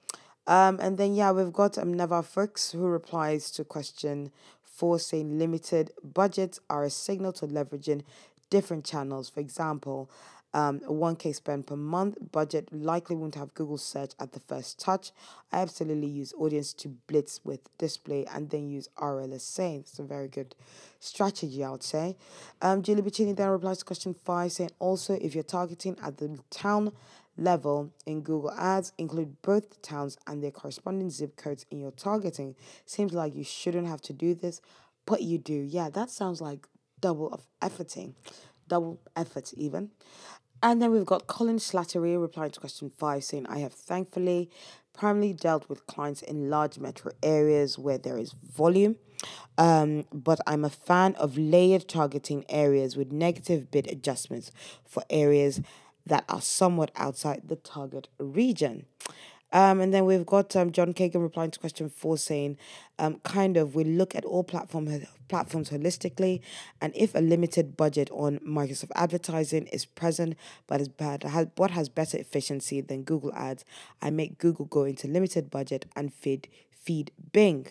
Um, 0.48 0.80
and 0.82 0.98
then 0.98 1.16
yeah, 1.16 1.32
we've 1.32 1.54
got 1.54 1.78
um, 1.78 1.94
Neva 1.94 2.26
who 2.74 2.88
replies 2.88 3.52
to 3.52 3.64
question 3.64 4.32
four, 4.64 5.00
saying 5.00 5.40
limited 5.40 5.92
budgets 6.04 6.60
are 6.70 6.84
a 6.84 6.90
signal 6.90 7.32
to 7.34 7.48
leveraging 7.48 8.04
different 8.50 8.84
channels. 8.84 9.30
For 9.30 9.40
example, 9.40 10.10
um, 10.54 10.80
1k 10.82 11.34
spend 11.36 11.68
per 11.68 11.76
month 11.76 12.18
budget 12.32 12.68
likely 12.74 13.16
won't 13.16 13.36
have 13.36 13.54
google 13.54 13.78
search 13.78 14.12
at 14.20 14.34
the 14.34 14.40
first 14.40 14.80
touch. 14.80 15.12
I 15.52 15.62
absolutely 15.62 16.08
use 16.08 16.34
audience 16.38 16.74
to 16.74 16.90
blitz 17.08 17.40
with 17.44 17.76
display 17.78 18.26
and 18.34 18.50
then 18.50 18.70
use 18.70 18.90
rlsa 18.98 19.80
it's 19.80 20.00
a 20.00 20.04
very 20.04 20.28
good 20.28 20.56
strategy 21.00 21.64
i 21.64 21.70
would 21.70 21.84
say. 21.84 22.18
Um, 22.62 22.82
julie 22.82 23.02
Bacchini 23.02 23.36
then 23.36 23.50
replies 23.50 23.80
to 23.80 23.86
question 23.86 24.14
5 24.14 24.52
saying 24.52 24.72
also 24.80 25.14
if 25.22 25.34
you're 25.34 25.44
targeting 25.44 25.98
at 26.04 26.18
the 26.18 26.38
town 26.50 26.92
level 27.38 27.92
in 28.06 28.22
google 28.22 28.52
ads 28.52 28.92
include 28.98 29.42
both 29.42 29.70
the 29.70 29.78
towns 29.78 30.18
and 30.28 30.44
their 30.44 30.52
corresponding 30.52 31.10
zip 31.10 31.38
codes 31.38 31.66
in 31.72 31.80
your 31.80 31.92
targeting. 31.92 32.56
Seems 32.86 33.14
like 33.14 33.36
you 33.36 33.44
shouldn't 33.44 33.88
have 33.88 34.02
to 34.02 34.14
do 34.14 34.36
this 34.36 34.62
but 35.06 35.22
you 35.22 35.38
do. 35.38 35.54
Yeah 35.54 35.90
that 35.90 36.10
sounds 36.10 36.42
like 36.42 36.68
double 37.00 37.34
of 37.34 37.48
efforting 37.62 38.14
double 38.74 39.00
effort 39.16 39.54
even 39.66 39.84
and 40.64 40.82
then 40.82 40.92
we've 40.92 41.06
got 41.06 41.28
Colin 41.28 41.58
Slattery 41.58 42.22
replying 42.22 42.52
to 42.52 42.60
question 42.60 42.92
five, 42.96 43.24
saying, 43.24 43.48
I 43.48 43.60
have 43.60 43.74
thankfully 43.74 44.50
primarily 44.94 45.34
dealt 45.34 45.68
with 45.70 45.88
clients 45.88 46.22
in 46.22 46.50
large 46.50 46.78
metro 46.78 47.12
areas 47.24 47.80
where 47.80 47.98
there 47.98 48.18
is 48.18 48.34
volume. 48.34 48.98
Um, 49.58 50.06
but 50.14 50.40
I'm 50.46 50.66
a 50.66 50.70
fan 50.70 51.16
of 51.16 51.38
layered 51.38 51.88
targeting 51.88 52.46
areas 52.50 52.96
with 52.96 53.12
negative 53.12 53.72
bid 53.72 53.88
adjustments 53.88 54.52
for 54.86 55.04
areas 55.10 55.62
that 56.06 56.26
are 56.28 56.42
somewhat 56.42 56.92
outside 56.96 57.44
the 57.46 57.56
target 57.56 58.08
region. 58.20 58.86
Um, 59.54 59.82
and 59.82 59.94
then 59.94 60.06
we've 60.06 60.26
got 60.26 60.56
um, 60.56 60.72
John 60.72 60.94
Kagan 60.94 61.22
replying 61.22 61.52
to 61.52 61.60
question 61.60 61.90
four 61.90 62.18
saying, 62.18 62.58
um, 63.00 63.20
kind 63.24 63.58
of, 63.58 63.76
we 63.76 63.84
look 63.84 64.16
at 64.16 64.24
all 64.24 64.44
platform, 64.44 64.90
platforms 65.28 65.70
holistically, 65.70 66.42
and 66.80 66.94
if 66.96 67.14
a 67.16 67.20
limited 67.20 67.76
budget 67.76 68.10
on 68.12 68.40
Microsoft 68.40 68.92
advertising 68.96 69.68
is 69.68 69.86
present 69.86 70.38
but 70.68 70.80
is 70.80 70.88
bad, 70.88 71.24
has, 71.24 71.48
what 71.58 71.72
has 71.72 71.90
better 71.90 72.18
efficiency 72.18 72.80
than 72.80 73.04
Google 73.04 73.34
ads, 73.34 73.66
I 74.02 74.10
make 74.10 74.38
Google 74.38 74.66
go 74.66 74.84
into 74.84 75.08
limited 75.08 75.50
budget 75.50 75.86
and 75.96 76.14
feed, 76.14 76.48
feed 76.70 77.12
Bing. 77.34 77.68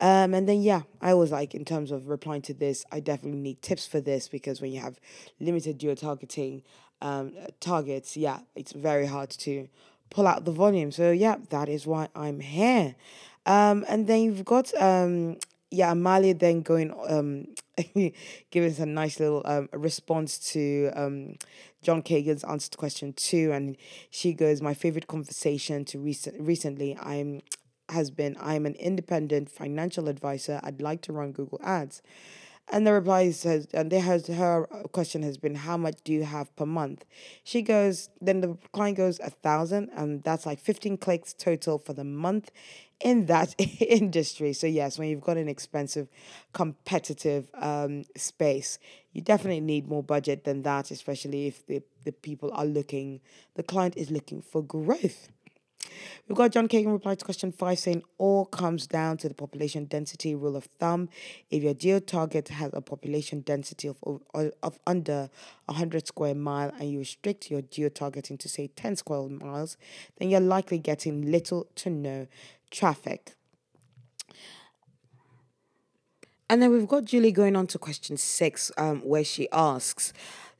Um, 0.00 0.32
and 0.32 0.48
then, 0.48 0.62
yeah, 0.62 0.82
I 1.00 1.14
was 1.14 1.32
like, 1.32 1.54
in 1.54 1.64
terms 1.64 1.90
of 1.90 2.08
replying 2.08 2.42
to 2.42 2.54
this, 2.54 2.84
I 2.92 3.00
definitely 3.00 3.40
need 3.40 3.62
tips 3.62 3.86
for 3.86 4.00
this 4.00 4.28
because 4.28 4.60
when 4.60 4.72
you 4.72 4.80
have 4.80 5.00
limited 5.40 5.78
geo 5.78 5.94
targeting 5.94 6.62
um, 7.00 7.32
targets, 7.60 8.16
yeah, 8.16 8.40
it's 8.54 8.72
very 8.72 9.06
hard 9.06 9.30
to 9.30 9.68
pull 10.10 10.26
out 10.26 10.44
the 10.44 10.52
volume. 10.52 10.92
So 10.92 11.10
yeah, 11.10 11.36
that 11.50 11.68
is 11.68 11.86
why 11.86 12.08
I'm 12.14 12.40
here. 12.40 12.94
Um, 13.46 13.84
and 13.88 14.06
then 14.06 14.22
you've 14.22 14.44
got 14.44 14.72
um, 14.80 15.38
yeah, 15.70 15.92
Amalia 15.92 16.34
then 16.34 16.62
going 16.62 16.92
um, 17.08 17.48
giving 18.50 18.70
us 18.70 18.78
a 18.78 18.86
nice 18.86 19.20
little 19.20 19.42
um 19.44 19.68
response 19.72 20.38
to 20.52 20.90
um 20.94 21.36
John 21.82 22.02
Kagan's 22.02 22.44
answer 22.44 22.70
to 22.70 22.78
question 22.78 23.12
two, 23.12 23.52
and 23.52 23.76
she 24.10 24.32
goes, 24.32 24.60
"My 24.60 24.74
favorite 24.74 25.06
conversation 25.06 25.84
to 25.86 25.98
recent 25.98 26.40
recently, 26.40 26.96
I'm." 27.00 27.42
has 27.90 28.10
been 28.10 28.36
I'm 28.38 28.66
an 28.66 28.74
independent 28.74 29.50
financial 29.50 30.08
advisor. 30.08 30.60
I'd 30.62 30.82
like 30.82 31.00
to 31.02 31.12
run 31.14 31.32
Google 31.32 31.58
Ads. 31.64 32.02
And 32.70 32.86
the 32.86 32.92
reply 32.92 33.30
says, 33.30 33.66
and 33.72 33.90
there 33.90 34.02
has 34.02 34.26
her 34.26 34.66
question 34.92 35.22
has 35.22 35.38
been, 35.38 35.54
how 35.54 35.76
much 35.76 35.96
do 36.04 36.12
you 36.12 36.24
have 36.24 36.54
per 36.54 36.66
month? 36.66 37.04
She 37.42 37.62
goes, 37.62 38.10
then 38.20 38.40
the 38.40 38.58
client 38.72 38.96
goes 38.96 39.18
a 39.20 39.30
thousand, 39.30 39.90
and 39.96 40.22
that's 40.22 40.44
like 40.44 40.60
fifteen 40.60 40.98
clicks 40.98 41.32
total 41.32 41.78
for 41.78 41.94
the 41.94 42.04
month 42.04 42.50
in 43.00 43.26
that 43.26 43.54
industry. 43.80 44.52
So 44.52 44.66
yes, 44.66 44.98
when 44.98 45.08
you've 45.08 45.22
got 45.22 45.38
an 45.38 45.48
expensive, 45.48 46.08
competitive 46.52 47.48
um, 47.54 48.04
space, 48.16 48.78
you 49.12 49.22
definitely 49.22 49.60
need 49.60 49.88
more 49.88 50.02
budget 50.02 50.44
than 50.44 50.62
that, 50.62 50.90
especially 50.90 51.46
if 51.46 51.66
the 51.66 51.82
the 52.04 52.12
people 52.12 52.50
are 52.54 52.64
looking, 52.64 53.20
the 53.54 53.62
client 53.62 53.94
is 53.96 54.10
looking 54.10 54.40
for 54.40 54.62
growth. 54.62 55.28
We've 56.28 56.36
got 56.36 56.52
John 56.52 56.68
Kagan 56.68 56.92
reply 56.92 57.14
to 57.14 57.24
question 57.24 57.52
five 57.52 57.78
saying 57.78 58.02
all 58.18 58.44
comes 58.44 58.86
down 58.86 59.16
to 59.18 59.28
the 59.28 59.34
population 59.34 59.86
density 59.86 60.34
rule 60.34 60.56
of 60.56 60.64
thumb. 60.78 61.08
If 61.50 61.62
your 61.62 61.72
geo 61.72 62.00
target 62.00 62.48
has 62.48 62.70
a 62.74 62.82
population 62.82 63.40
density 63.40 63.88
of, 63.88 63.96
of, 64.34 64.78
under 64.86 65.30
100 65.66 66.06
square 66.06 66.34
mile 66.34 66.70
and 66.78 66.90
you 66.90 66.98
restrict 66.98 67.50
your 67.50 67.62
geo 67.62 67.88
targeting 67.88 68.36
to 68.38 68.48
say 68.48 68.68
10 68.76 68.96
square 68.96 69.26
miles, 69.28 69.78
then 70.18 70.28
you're 70.28 70.40
likely 70.40 70.78
getting 70.78 71.30
little 71.30 71.66
to 71.76 71.88
no 71.88 72.26
traffic. 72.70 73.34
And 76.50 76.62
then 76.62 76.70
we've 76.70 76.88
got 76.88 77.04
Julie 77.04 77.32
going 77.32 77.56
on 77.56 77.66
to 77.68 77.78
question 77.78 78.16
six, 78.16 78.72
um, 78.78 79.00
where 79.00 79.24
she 79.24 79.48
asks, 79.50 80.12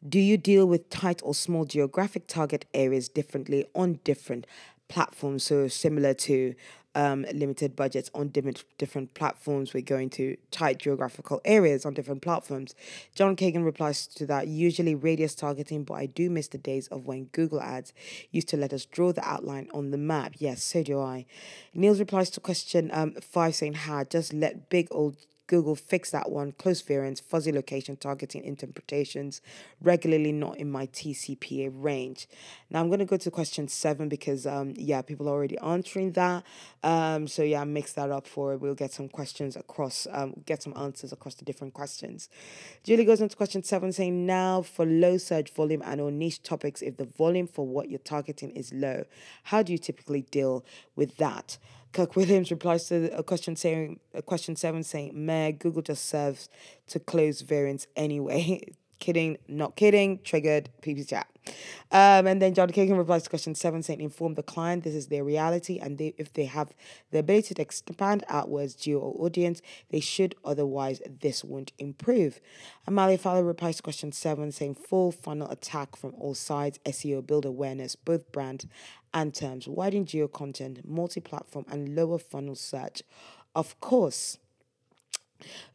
do 0.06 0.18
you 0.18 0.36
deal 0.36 0.66
with 0.66 0.90
tight 0.90 1.20
or 1.24 1.34
small 1.34 1.64
geographic 1.64 2.26
target 2.26 2.66
areas 2.72 3.08
differently 3.08 3.66
on 3.74 4.00
different 4.04 4.46
platforms. 4.88 5.44
So 5.44 5.68
similar 5.68 6.14
to 6.14 6.54
um, 6.94 7.24
limited 7.32 7.76
budgets 7.76 8.10
on 8.12 8.28
different 8.28 8.64
different 8.76 9.14
platforms. 9.14 9.72
We're 9.72 9.82
going 9.82 10.10
to 10.10 10.36
tight 10.50 10.78
geographical 10.78 11.40
areas 11.44 11.86
on 11.86 11.94
different 11.94 12.22
platforms. 12.22 12.74
John 13.14 13.36
Kagan 13.36 13.64
replies 13.64 14.06
to 14.08 14.26
that. 14.26 14.48
Usually 14.48 14.94
radius 14.94 15.34
targeting, 15.34 15.84
but 15.84 15.94
I 15.94 16.06
do 16.06 16.28
miss 16.28 16.48
the 16.48 16.58
days 16.58 16.88
of 16.88 17.06
when 17.06 17.24
Google 17.26 17.60
Ads 17.60 17.92
used 18.32 18.48
to 18.48 18.56
let 18.56 18.72
us 18.72 18.84
draw 18.84 19.12
the 19.12 19.26
outline 19.26 19.68
on 19.72 19.90
the 19.90 19.98
map. 19.98 20.34
Yes, 20.38 20.62
so 20.62 20.82
do 20.82 21.00
I. 21.00 21.26
Niels 21.72 22.00
replies 22.00 22.30
to 22.30 22.40
question 22.40 22.90
um, 22.92 23.12
five 23.20 23.54
saying, 23.54 23.74
"Ha, 23.74 24.04
just 24.04 24.32
let 24.32 24.68
big 24.68 24.88
old 24.90 25.16
Google 25.48 25.74
fix 25.74 26.12
that 26.12 26.30
one. 26.30 26.52
Close 26.52 26.80
variants, 26.80 27.20
fuzzy 27.20 27.50
location 27.50 27.96
targeting 27.96 28.44
interpretations, 28.44 29.40
regularly 29.80 30.30
not 30.30 30.58
in 30.58 30.70
my 30.70 30.86
TCPA 30.86 31.70
range. 31.74 32.28
Now 32.70 32.80
I'm 32.80 32.88
going 32.88 33.00
to 33.00 33.04
go 33.04 33.16
to 33.16 33.30
question 33.30 33.66
seven 33.66 34.08
because, 34.08 34.46
um, 34.46 34.74
yeah, 34.76 35.02
people 35.02 35.28
are 35.28 35.32
already 35.32 35.58
answering 35.58 36.12
that. 36.12 36.44
Um, 36.84 37.26
so 37.26 37.42
yeah, 37.42 37.64
mix 37.64 37.94
that 37.94 38.10
up 38.10 38.26
for 38.26 38.52
it. 38.52 38.60
We'll 38.60 38.74
get 38.74 38.92
some 38.92 39.08
questions 39.08 39.56
across, 39.56 40.06
um, 40.12 40.34
get 40.46 40.62
some 40.62 40.74
answers 40.76 41.12
across 41.12 41.34
the 41.34 41.44
different 41.44 41.74
questions. 41.74 42.28
Julie 42.84 43.04
goes 43.04 43.20
into 43.20 43.34
question 43.34 43.62
seven 43.62 43.90
saying, 43.90 44.26
now 44.26 44.62
for 44.62 44.84
low 44.86 45.16
search 45.16 45.50
volume 45.50 45.82
and 45.84 46.00
or 46.00 46.10
niche 46.10 46.42
topics, 46.42 46.82
if 46.82 46.98
the 46.98 47.06
volume 47.06 47.48
for 47.48 47.66
what 47.66 47.88
you're 47.88 47.98
targeting 47.98 48.50
is 48.50 48.72
low, 48.72 49.04
how 49.44 49.62
do 49.62 49.72
you 49.72 49.78
typically 49.78 50.22
deal 50.22 50.64
with 50.94 51.16
that? 51.16 51.56
Kirk 51.98 52.14
Williams 52.14 52.52
replies 52.52 52.86
to 52.90 53.10
a 53.18 53.24
question 53.24 53.56
saying 53.56 53.98
a 54.14 54.22
question 54.22 54.54
seven 54.54 54.84
saying, 54.84 55.10
"Meh, 55.14 55.50
Google 55.50 55.82
just 55.82 56.06
serves 56.06 56.48
to 56.86 57.00
close 57.00 57.40
variants 57.40 57.88
anyway." 57.96 58.72
kidding, 59.00 59.38
not 59.46 59.76
kidding, 59.76 60.20
triggered, 60.24 60.70
PP 60.82 61.08
chat. 61.08 61.28
Um, 61.90 62.26
and 62.26 62.42
then 62.42 62.52
John 62.52 62.68
Kagan 62.68 62.98
replies 62.98 63.22
to 63.22 63.30
question 63.30 63.54
seven 63.54 63.82
saying, 63.82 64.00
inform 64.00 64.34
the 64.34 64.42
client 64.42 64.84
this 64.84 64.94
is 64.94 65.06
their 65.06 65.24
reality 65.24 65.78
and 65.78 65.96
they, 65.96 66.14
if 66.18 66.32
they 66.32 66.44
have 66.44 66.72
the 67.10 67.20
ability 67.20 67.54
to 67.54 67.62
expand 67.62 68.24
outwards 68.28 68.74
geo 68.74 68.98
or 68.98 69.24
audience, 69.24 69.62
they 69.90 70.00
should, 70.00 70.34
otherwise 70.44 71.00
this 71.20 71.42
won't 71.42 71.72
improve. 71.78 72.40
Amalia 72.86 73.16
Fowler 73.16 73.44
replies 73.44 73.76
to 73.76 73.82
question 73.82 74.12
seven 74.12 74.52
saying, 74.52 74.74
full 74.74 75.10
funnel 75.10 75.48
attack 75.50 75.96
from 75.96 76.12
all 76.18 76.34
sides, 76.34 76.78
SEO, 76.84 77.26
build 77.26 77.46
awareness, 77.46 77.96
both 77.96 78.30
brand 78.30 78.68
and 79.18 79.34
terms, 79.34 79.66
widen 79.66 80.06
geo 80.06 80.28
content, 80.28 80.86
multi-platform 80.86 81.64
and 81.68 81.96
lower 81.96 82.18
funnel 82.18 82.54
search. 82.54 83.02
Of 83.54 83.78
course, 83.80 84.38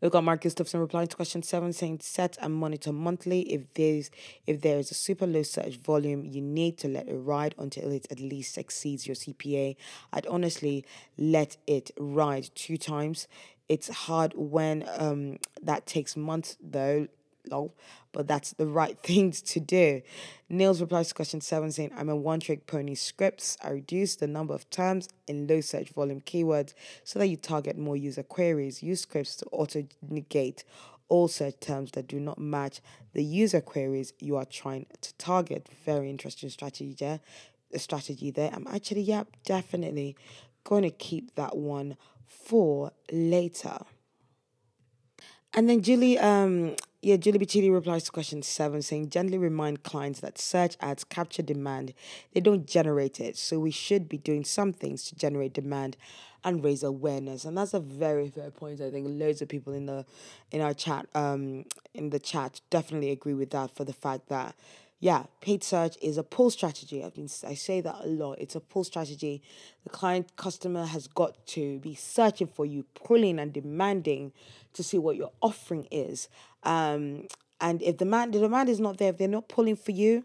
We've 0.01 0.12
got 0.12 0.25
Mark 0.25 0.41
Gustafson 0.41 0.82
replying 0.82 1.08
to 1.08 1.15
question 1.15 1.41
seven 1.41 1.71
saying 1.71 1.99
set 2.01 2.38
and 2.41 2.53
monitor 2.53 2.91
monthly. 2.91 3.41
If 3.53 3.73
there's 3.75 4.12
if 4.45 4.60
there 4.60 4.77
is 4.77 4.91
a 4.91 4.93
super 4.93 5.25
low 5.25 5.43
search 5.43 5.77
volume, 5.77 6.25
you 6.25 6.41
need 6.41 6.77
to 6.79 6.89
let 6.89 7.08
it 7.08 7.15
ride 7.15 7.56
until 7.58 7.89
it 7.89 8.06
at 8.12 8.19
least 8.19 8.58
exceeds 8.58 9.08
your 9.08 9.15
CPA. 9.15 9.77
I'd 10.12 10.27
honestly 10.27 10.86
let 11.17 11.56
it 11.65 11.91
ride 11.97 12.49
two 12.56 12.75
times. 12.75 13.29
It's 13.69 13.88
hard 13.88 14.34
when 14.36 14.84
um 14.97 15.38
that 15.62 15.86
takes 15.86 16.17
months 16.17 16.58
though 16.62 17.08
lol, 17.49 17.75
but 18.12 18.27
that's 18.27 18.53
the 18.53 18.67
right 18.67 18.97
things 19.03 19.41
to 19.41 19.60
do. 19.60 20.01
Niels 20.49 20.82
replies 20.82 21.10
to 21.10 21.13
question 21.13 21.41
seven 21.41 21.71
saying, 21.71 21.91
I'm 21.95 22.10
a 22.10 22.15
one 22.15 22.39
trick 22.39 22.67
pony 22.67 22.95
scripts. 22.95 23.58
I 23.63 23.69
reduce 23.69 24.15
the 24.15 24.27
number 24.27 24.53
of 24.53 24.69
terms 24.69 25.10
in 25.27 25.47
low 25.47 25.62
search 25.62 25.89
volume 25.89 26.21
keywords 26.21 26.73
so 27.03 27.19
that 27.19 27.27
you 27.27 27.38
target 27.38 27.77
more 27.77 27.97
user 27.97 28.23
queries. 28.23 28.84
Use 28.84 29.01
scripts 29.01 29.36
to 29.38 29.45
auto 29.51 29.86
negate 30.08 30.63
all 31.10 31.27
search 31.27 31.60
terms 31.60 31.91
that 31.91 32.08
do 32.08 32.19
not 32.19 32.39
match 32.39 32.82
the 33.13 33.23
user 33.23 33.62
queries 33.62 34.13
you 34.19 34.36
are 34.36 34.45
trying 34.45 34.86
to 35.01 35.13
target. 35.15 35.67
Very 35.86 36.10
interesting 36.10 36.49
strategy 36.49 36.95
there. 36.97 37.19
Strategy 37.75 38.32
there. 38.32 38.51
I'm 38.53 38.67
actually, 38.67 39.01
yeah, 39.01 39.23
definitely 39.45 40.15
going 40.63 40.84
to 40.84 40.91
keep 40.91 41.36
that 41.36 41.58
one 41.58 41.97
for 42.25 42.91
later. 43.12 43.77
And 45.53 45.69
then 45.69 45.82
Julie, 45.82 46.17
um, 46.17 46.75
yeah, 47.03 47.17
Julie 47.17 47.39
Bacchini 47.39 47.69
replies 47.69 48.05
to 48.05 48.11
question 48.11 48.41
seven, 48.41 48.81
saying 48.81 49.09
gently 49.09 49.37
remind 49.37 49.83
clients 49.83 50.21
that 50.21 50.39
search 50.39 50.77
ads 50.79 51.03
capture 51.03 51.41
demand. 51.41 51.93
They 52.33 52.39
don't 52.39 52.65
generate 52.65 53.19
it. 53.19 53.37
So 53.37 53.59
we 53.59 53.71
should 53.71 54.07
be 54.07 54.17
doing 54.17 54.45
some 54.45 54.71
things 54.71 55.03
to 55.09 55.15
generate 55.15 55.51
demand 55.51 55.97
and 56.45 56.63
raise 56.63 56.81
awareness. 56.81 57.43
And 57.43 57.57
that's 57.57 57.73
a 57.73 57.81
very 57.81 58.29
fair 58.29 58.51
point. 58.51 58.79
I 58.79 58.89
think 58.89 59.07
loads 59.09 59.41
of 59.41 59.49
people 59.49 59.73
in 59.73 59.85
the 59.85 60.05
in 60.51 60.61
our 60.61 60.73
chat, 60.73 61.07
um, 61.13 61.65
in 61.93 62.09
the 62.09 62.19
chat 62.19 62.61
definitely 62.69 63.11
agree 63.11 63.33
with 63.33 63.49
that 63.49 63.75
for 63.75 63.83
the 63.83 63.93
fact 63.93 64.29
that 64.29 64.55
yeah, 65.03 65.23
paid 65.41 65.65
search 65.65 65.97
is 66.01 66.17
a 66.17 66.23
pull 66.23 66.49
strategy. 66.49 67.03
I 67.03 67.11
mean, 67.17 67.27
I 67.45 67.55
say 67.55 67.81
that 67.81 67.95
a 68.05 68.07
lot. 68.07 68.39
It's 68.39 68.55
a 68.55 68.61
pull 68.61 68.85
strategy. 68.85 69.41
The 69.83 69.89
client 69.89 70.33
customer 70.37 70.85
has 70.85 71.07
got 71.07 71.45
to 71.47 71.79
be 71.79 71.93
searching 71.93 72.47
for 72.47 72.65
you, 72.65 72.85
pulling 72.93 73.37
and 73.37 73.51
demanding 73.51 74.31
to 74.71 74.81
see 74.81 74.97
what 74.97 75.17
your 75.17 75.31
offering 75.41 75.89
is. 75.91 76.29
Um, 76.63 77.27
and 77.59 77.81
if 77.81 77.97
the 77.97 78.05
man, 78.05 78.31
the 78.31 78.39
demand 78.39 78.69
is 78.69 78.79
not 78.79 78.97
there, 78.97 79.09
if 79.09 79.17
they're 79.17 79.27
not 79.27 79.49
pulling 79.49 79.75
for 79.75 79.91
you, 79.91 80.23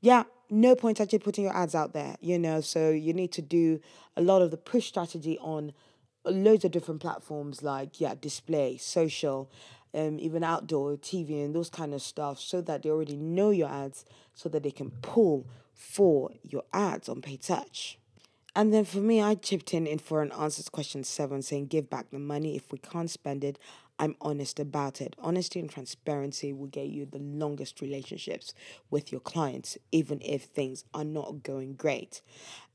yeah, 0.00 0.24
no 0.50 0.74
point 0.74 1.00
actually 1.00 1.20
putting 1.20 1.44
your 1.44 1.56
ads 1.56 1.76
out 1.76 1.92
there. 1.92 2.16
You 2.20 2.40
know, 2.40 2.60
so 2.60 2.90
you 2.90 3.12
need 3.12 3.30
to 3.34 3.42
do 3.42 3.78
a 4.16 4.20
lot 4.20 4.42
of 4.42 4.50
the 4.50 4.56
push 4.56 4.88
strategy 4.88 5.38
on 5.38 5.74
loads 6.24 6.64
of 6.64 6.72
different 6.72 7.00
platforms 7.00 7.62
like 7.62 8.00
yeah, 8.00 8.16
display, 8.20 8.78
social 8.78 9.48
um, 9.94 10.18
even 10.18 10.42
outdoor 10.44 10.96
TV 10.96 11.44
and 11.44 11.54
those 11.54 11.70
kind 11.70 11.94
of 11.94 12.02
stuff, 12.02 12.38
so 12.38 12.60
that 12.62 12.82
they 12.82 12.90
already 12.90 13.16
know 13.16 13.50
your 13.50 13.68
ads, 13.68 14.04
so 14.34 14.48
that 14.48 14.62
they 14.62 14.70
can 14.70 14.90
pull 15.02 15.46
for 15.74 16.30
your 16.42 16.64
ads 16.72 17.08
on 17.08 17.22
paid 17.22 17.42
search. 17.42 17.98
And 18.54 18.72
then 18.72 18.84
for 18.84 18.98
me, 18.98 19.22
I 19.22 19.34
chipped 19.34 19.72
in, 19.72 19.86
in 19.86 19.98
for 19.98 20.20
an 20.20 20.32
answer 20.32 20.62
to 20.62 20.70
question 20.70 21.04
seven, 21.04 21.40
saying 21.40 21.66
give 21.66 21.88
back 21.88 22.10
the 22.10 22.18
money. 22.18 22.54
If 22.54 22.70
we 22.70 22.78
can't 22.78 23.08
spend 23.10 23.44
it, 23.44 23.58
I'm 23.98 24.16
honest 24.20 24.58
about 24.60 25.00
it. 25.00 25.14
Honesty 25.18 25.58
and 25.60 25.70
transparency 25.70 26.52
will 26.52 26.66
get 26.66 26.88
you 26.88 27.06
the 27.06 27.18
longest 27.18 27.80
relationships 27.80 28.52
with 28.90 29.10
your 29.10 29.20
clients, 29.20 29.78
even 29.90 30.20
if 30.22 30.44
things 30.44 30.84
are 30.92 31.04
not 31.04 31.42
going 31.42 31.74
great. 31.74 32.20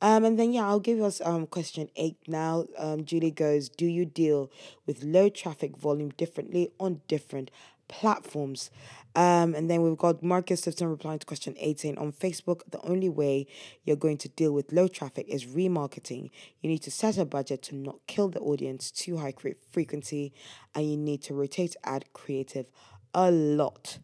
Um, 0.02 0.26
and 0.26 0.40
then, 0.40 0.54
yeah, 0.54 0.66
I'll 0.68 0.80
give 0.80 1.02
us 1.02 1.22
um, 1.22 1.46
question 1.46 1.90
eight 1.96 2.18
now. 2.28 2.66
Um, 2.78 3.04
Julie 3.04 3.32
goes 3.32 3.70
Do 3.70 3.86
you 3.86 4.06
deal 4.06 4.50
with 4.86 5.04
low 5.04 5.30
traffic 5.30 5.78
volume 5.78 6.10
differently 6.10 6.72
on 6.80 7.02
different 7.08 7.52
platforms? 7.88 8.72
Um, 9.18 9.56
and 9.56 9.68
then 9.68 9.82
we've 9.82 9.98
got 9.98 10.22
Marcus 10.22 10.62
Sifton 10.62 10.92
replying 10.92 11.18
to 11.18 11.26
question 11.26 11.56
18 11.58 11.98
on 11.98 12.12
Facebook. 12.12 12.62
The 12.70 12.80
only 12.82 13.10
way 13.10 13.48
you're 13.84 13.96
going 13.96 14.20
to 14.20 14.30
deal 14.30 14.52
with 14.52 14.72
low 14.72 14.88
traffic 14.88 15.26
is 15.28 15.46
remarketing. 15.46 16.30
You 16.62 16.70
need 16.70 16.84
to 16.84 16.92
set 16.92 17.18
a 17.18 17.26
budget 17.26 17.64
to 17.64 17.76
not 17.76 17.98
kill 18.06 18.30
the 18.30 18.40
audience 18.40 18.92
too 18.92 19.18
high 19.18 19.34
frequency, 19.72 20.34
and 20.76 20.88
you 20.88 20.98
need 20.98 21.24
to 21.24 21.34
rotate 21.34 21.76
ad 21.84 22.06
creative 22.14 22.68
a 23.16 23.32
lot. 23.32 23.98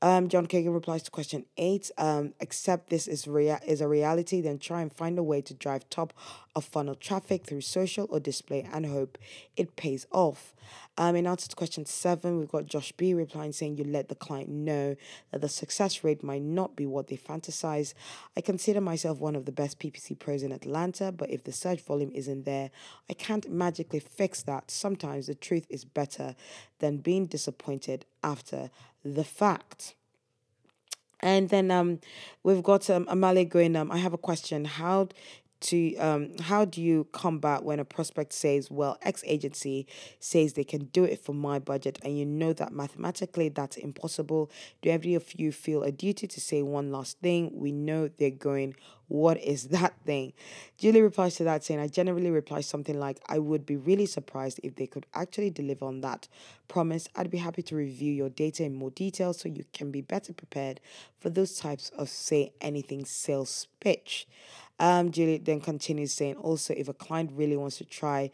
Um, 0.00 0.28
John 0.28 0.46
Kagan 0.46 0.74
replies 0.74 1.02
to 1.04 1.10
question 1.10 1.44
eight. 1.56 1.90
Um, 1.98 2.34
accept 2.40 2.90
this 2.90 3.08
is 3.08 3.26
rea- 3.26 3.60
is 3.66 3.80
a 3.80 3.88
reality, 3.88 4.40
then 4.40 4.58
try 4.58 4.82
and 4.82 4.92
find 4.92 5.18
a 5.18 5.22
way 5.24 5.40
to 5.42 5.54
drive 5.54 5.90
top 5.90 6.12
of 6.54 6.64
funnel 6.64 6.94
traffic 6.94 7.44
through 7.46 7.60
social 7.60 8.06
or 8.10 8.20
display 8.20 8.68
and 8.72 8.86
hope 8.86 9.18
it 9.56 9.76
pays 9.76 10.06
off. 10.10 10.54
Um, 10.98 11.16
in 11.16 11.26
answer 11.26 11.48
to 11.48 11.56
question 11.56 11.86
seven, 11.86 12.38
we've 12.38 12.50
got 12.50 12.66
Josh 12.66 12.92
B 12.92 13.14
replying 13.14 13.52
saying 13.52 13.78
you 13.78 13.84
let 13.84 14.08
the 14.08 14.14
client 14.14 14.50
know 14.50 14.96
that 15.30 15.40
the 15.40 15.48
success 15.48 16.04
rate 16.04 16.22
might 16.22 16.42
not 16.42 16.76
be 16.76 16.84
what 16.84 17.08
they 17.08 17.16
fantasize. 17.16 17.94
I 18.36 18.42
consider 18.42 18.80
myself 18.80 19.18
one 19.18 19.34
of 19.34 19.46
the 19.46 19.52
best 19.52 19.78
PPC 19.78 20.18
pros 20.18 20.42
in 20.42 20.52
Atlanta, 20.52 21.10
but 21.10 21.30
if 21.30 21.44
the 21.44 21.52
search 21.52 21.80
volume 21.80 22.12
isn't 22.14 22.44
there, 22.44 22.70
I 23.08 23.14
can't 23.14 23.50
magically 23.50 24.00
fix 24.00 24.42
that. 24.42 24.70
Sometimes 24.70 25.26
the 25.26 25.34
truth 25.34 25.66
is 25.70 25.84
better 25.84 26.34
than 26.80 26.98
being 26.98 27.26
disappointed 27.26 28.04
after 28.22 28.70
the 29.02 29.24
fact. 29.24 29.94
And 31.22 31.48
then 31.50 31.70
um, 31.70 32.00
we've 32.42 32.62
got 32.62 32.90
um, 32.90 33.06
Amalia 33.08 33.44
going, 33.44 33.76
um, 33.76 33.92
I 33.92 33.98
have 33.98 34.12
a 34.12 34.18
question. 34.18 34.64
How 34.64 35.08
to 35.62 35.96
um, 35.96 36.38
how 36.38 36.64
do 36.64 36.82
you 36.82 37.06
combat 37.12 37.64
when 37.64 37.80
a 37.80 37.84
prospect 37.84 38.32
says, 38.32 38.70
well, 38.70 38.98
X 39.02 39.22
agency 39.26 39.86
says 40.20 40.52
they 40.52 40.64
can 40.64 40.84
do 40.86 41.04
it 41.04 41.18
for 41.24 41.34
my 41.34 41.58
budget, 41.58 41.98
and 42.02 42.18
you 42.18 42.26
know 42.26 42.52
that 42.54 42.72
mathematically 42.72 43.48
that's 43.48 43.76
impossible? 43.76 44.50
Do 44.82 44.90
every 44.90 45.14
of 45.14 45.38
you 45.38 45.52
feel 45.52 45.82
a 45.82 45.92
duty 45.92 46.26
to 46.26 46.40
say 46.40 46.62
one 46.62 46.90
last 46.92 47.18
thing? 47.20 47.50
We 47.54 47.72
know 47.72 48.08
they're 48.08 48.30
going, 48.30 48.74
what 49.12 49.38
is 49.42 49.64
that 49.64 49.94
thing? 50.06 50.32
Julie 50.78 51.02
replies 51.02 51.36
to 51.36 51.44
that 51.44 51.62
saying, 51.62 51.78
I 51.78 51.86
generally 51.86 52.30
reply 52.30 52.62
something 52.62 52.98
like, 52.98 53.20
I 53.26 53.38
would 53.38 53.66
be 53.66 53.76
really 53.76 54.06
surprised 54.06 54.58
if 54.62 54.76
they 54.76 54.86
could 54.86 55.04
actually 55.12 55.50
deliver 55.50 55.84
on 55.84 56.00
that 56.00 56.28
promise. 56.66 57.08
I'd 57.14 57.30
be 57.30 57.36
happy 57.36 57.60
to 57.64 57.76
review 57.76 58.10
your 58.10 58.30
data 58.30 58.64
in 58.64 58.74
more 58.74 58.90
detail 58.90 59.34
so 59.34 59.50
you 59.50 59.64
can 59.74 59.90
be 59.90 60.00
better 60.00 60.32
prepared 60.32 60.80
for 61.20 61.28
those 61.28 61.58
types 61.58 61.90
of 61.90 62.08
say 62.08 62.54
anything 62.62 63.04
sales 63.04 63.66
pitch. 63.80 64.26
Um, 64.80 65.10
Juliet 65.10 65.44
then 65.44 65.60
continues 65.60 66.14
saying, 66.14 66.36
also, 66.36 66.72
if 66.74 66.88
a 66.88 66.94
client 66.94 67.32
really 67.34 67.56
wants 67.56 67.76
to 67.78 67.84
try 67.84 68.30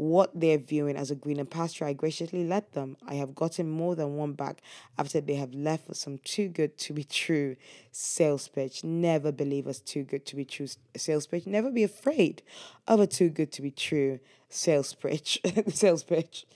what 0.00 0.30
they're 0.34 0.56
viewing 0.56 0.96
as 0.96 1.10
a 1.10 1.14
greener 1.14 1.44
pasture, 1.44 1.84
I 1.84 1.92
graciously 1.92 2.46
let 2.46 2.72
them. 2.72 2.96
I 3.06 3.16
have 3.16 3.34
gotten 3.34 3.68
more 3.68 3.94
than 3.94 4.16
one 4.16 4.32
back 4.32 4.62
after 4.96 5.20
they 5.20 5.34
have 5.34 5.52
left 5.52 5.88
for 5.88 5.94
some 5.94 6.16
too 6.24 6.48
good 6.48 6.78
to 6.78 6.94
be 6.94 7.04
true 7.04 7.56
sales 7.92 8.48
pitch. 8.48 8.82
Never 8.82 9.30
believe 9.30 9.66
us 9.66 9.78
too 9.78 10.04
good 10.04 10.24
to 10.24 10.36
be 10.36 10.46
true 10.46 10.68
sales 10.96 11.26
pitch. 11.26 11.46
Never 11.46 11.70
be 11.70 11.82
afraid 11.82 12.42
of 12.88 12.98
a 12.98 13.06
too 13.06 13.28
good 13.28 13.52
to 13.52 13.60
be 13.60 13.70
true 13.70 14.20
sales 14.48 14.94
pitch. 14.94 15.38
sales 15.68 16.02
pitch. 16.02 16.46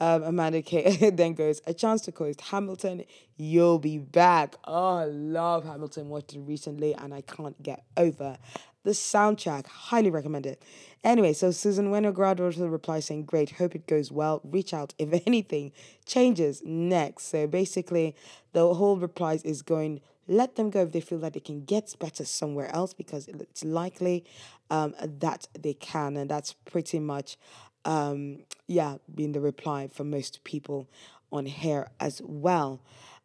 Um, 0.00 0.22
Amanda 0.24 0.62
K 0.62 1.10
then 1.12 1.34
goes, 1.34 1.60
a 1.66 1.74
chance 1.74 2.02
to 2.02 2.12
coast 2.12 2.40
Hamilton, 2.40 3.04
you'll 3.36 3.78
be 3.78 3.98
back. 3.98 4.56
Oh, 4.64 4.96
I 4.96 5.04
love 5.04 5.64
Hamilton, 5.64 6.08
watched 6.08 6.34
it 6.34 6.40
recently, 6.40 6.94
and 6.94 7.12
I 7.12 7.20
can't 7.20 7.60
get 7.62 7.84
over 7.96 8.38
the 8.88 8.94
soundtrack. 8.94 9.66
Highly 9.66 10.10
recommend 10.10 10.46
it. 10.46 10.62
Anyway, 11.04 11.34
so 11.34 11.50
Susan 11.50 11.90
Winograd 11.90 12.40
wrote 12.40 12.56
the 12.56 12.70
reply 12.70 13.00
saying, 13.00 13.24
Great, 13.24 13.50
hope 13.50 13.74
it 13.74 13.86
goes 13.86 14.10
well. 14.10 14.40
Reach 14.42 14.72
out 14.72 14.94
if 14.98 15.22
anything 15.26 15.72
changes 16.06 16.62
next. 16.64 17.24
So 17.24 17.46
basically, 17.46 18.16
the 18.52 18.74
whole 18.74 18.96
reply 18.96 19.38
is 19.44 19.62
going, 19.62 20.00
let 20.26 20.56
them 20.56 20.70
go 20.70 20.82
if 20.82 20.92
they 20.92 21.00
feel 21.00 21.18
that 21.18 21.34
they 21.34 21.40
can 21.40 21.64
get 21.64 21.94
better 21.98 22.24
somewhere 22.24 22.74
else 22.74 22.94
because 22.94 23.28
it's 23.28 23.64
likely 23.64 24.24
um, 24.70 24.94
that 25.00 25.48
they 25.58 25.74
can. 25.74 26.16
And 26.16 26.30
that's 26.30 26.54
pretty 26.54 26.98
much, 26.98 27.36
um, 27.84 28.40
yeah, 28.66 28.96
being 29.14 29.32
the 29.32 29.40
reply 29.40 29.88
for 29.92 30.04
most 30.04 30.44
people 30.44 30.88
on 31.30 31.44
here 31.46 31.88
as 32.00 32.22
well. 32.24 32.80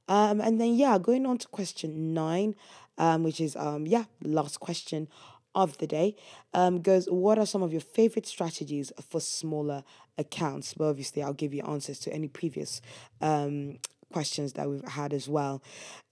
Um, 0.09 0.41
and 0.41 0.59
then, 0.59 0.75
yeah, 0.75 0.97
going 0.97 1.25
on 1.25 1.37
to 1.37 1.47
question 1.47 2.13
nine, 2.13 2.55
um, 2.97 3.23
which 3.23 3.39
is, 3.39 3.55
um, 3.55 3.87
yeah, 3.87 4.05
last 4.21 4.59
question 4.59 5.07
of 5.55 5.77
the 5.77 5.87
day 5.87 6.15
um, 6.53 6.81
goes 6.81 7.05
what 7.05 7.37
are 7.37 7.45
some 7.45 7.63
of 7.63 7.71
your 7.71 7.81
favorite 7.81 8.25
strategies 8.25 8.91
for 9.09 9.19
smaller 9.19 9.83
accounts? 10.17 10.73
But 10.73 10.85
obviously 10.85 11.23
i'll 11.23 11.33
give 11.33 11.53
you 11.53 11.63
answers 11.63 11.99
to 11.99 12.13
any 12.13 12.27
previous 12.27 12.81
um, 13.21 13.79
questions 14.13 14.53
that 14.53 14.69
we've 14.69 14.87
had 14.87 15.11
as 15.11 15.27
well. 15.27 15.61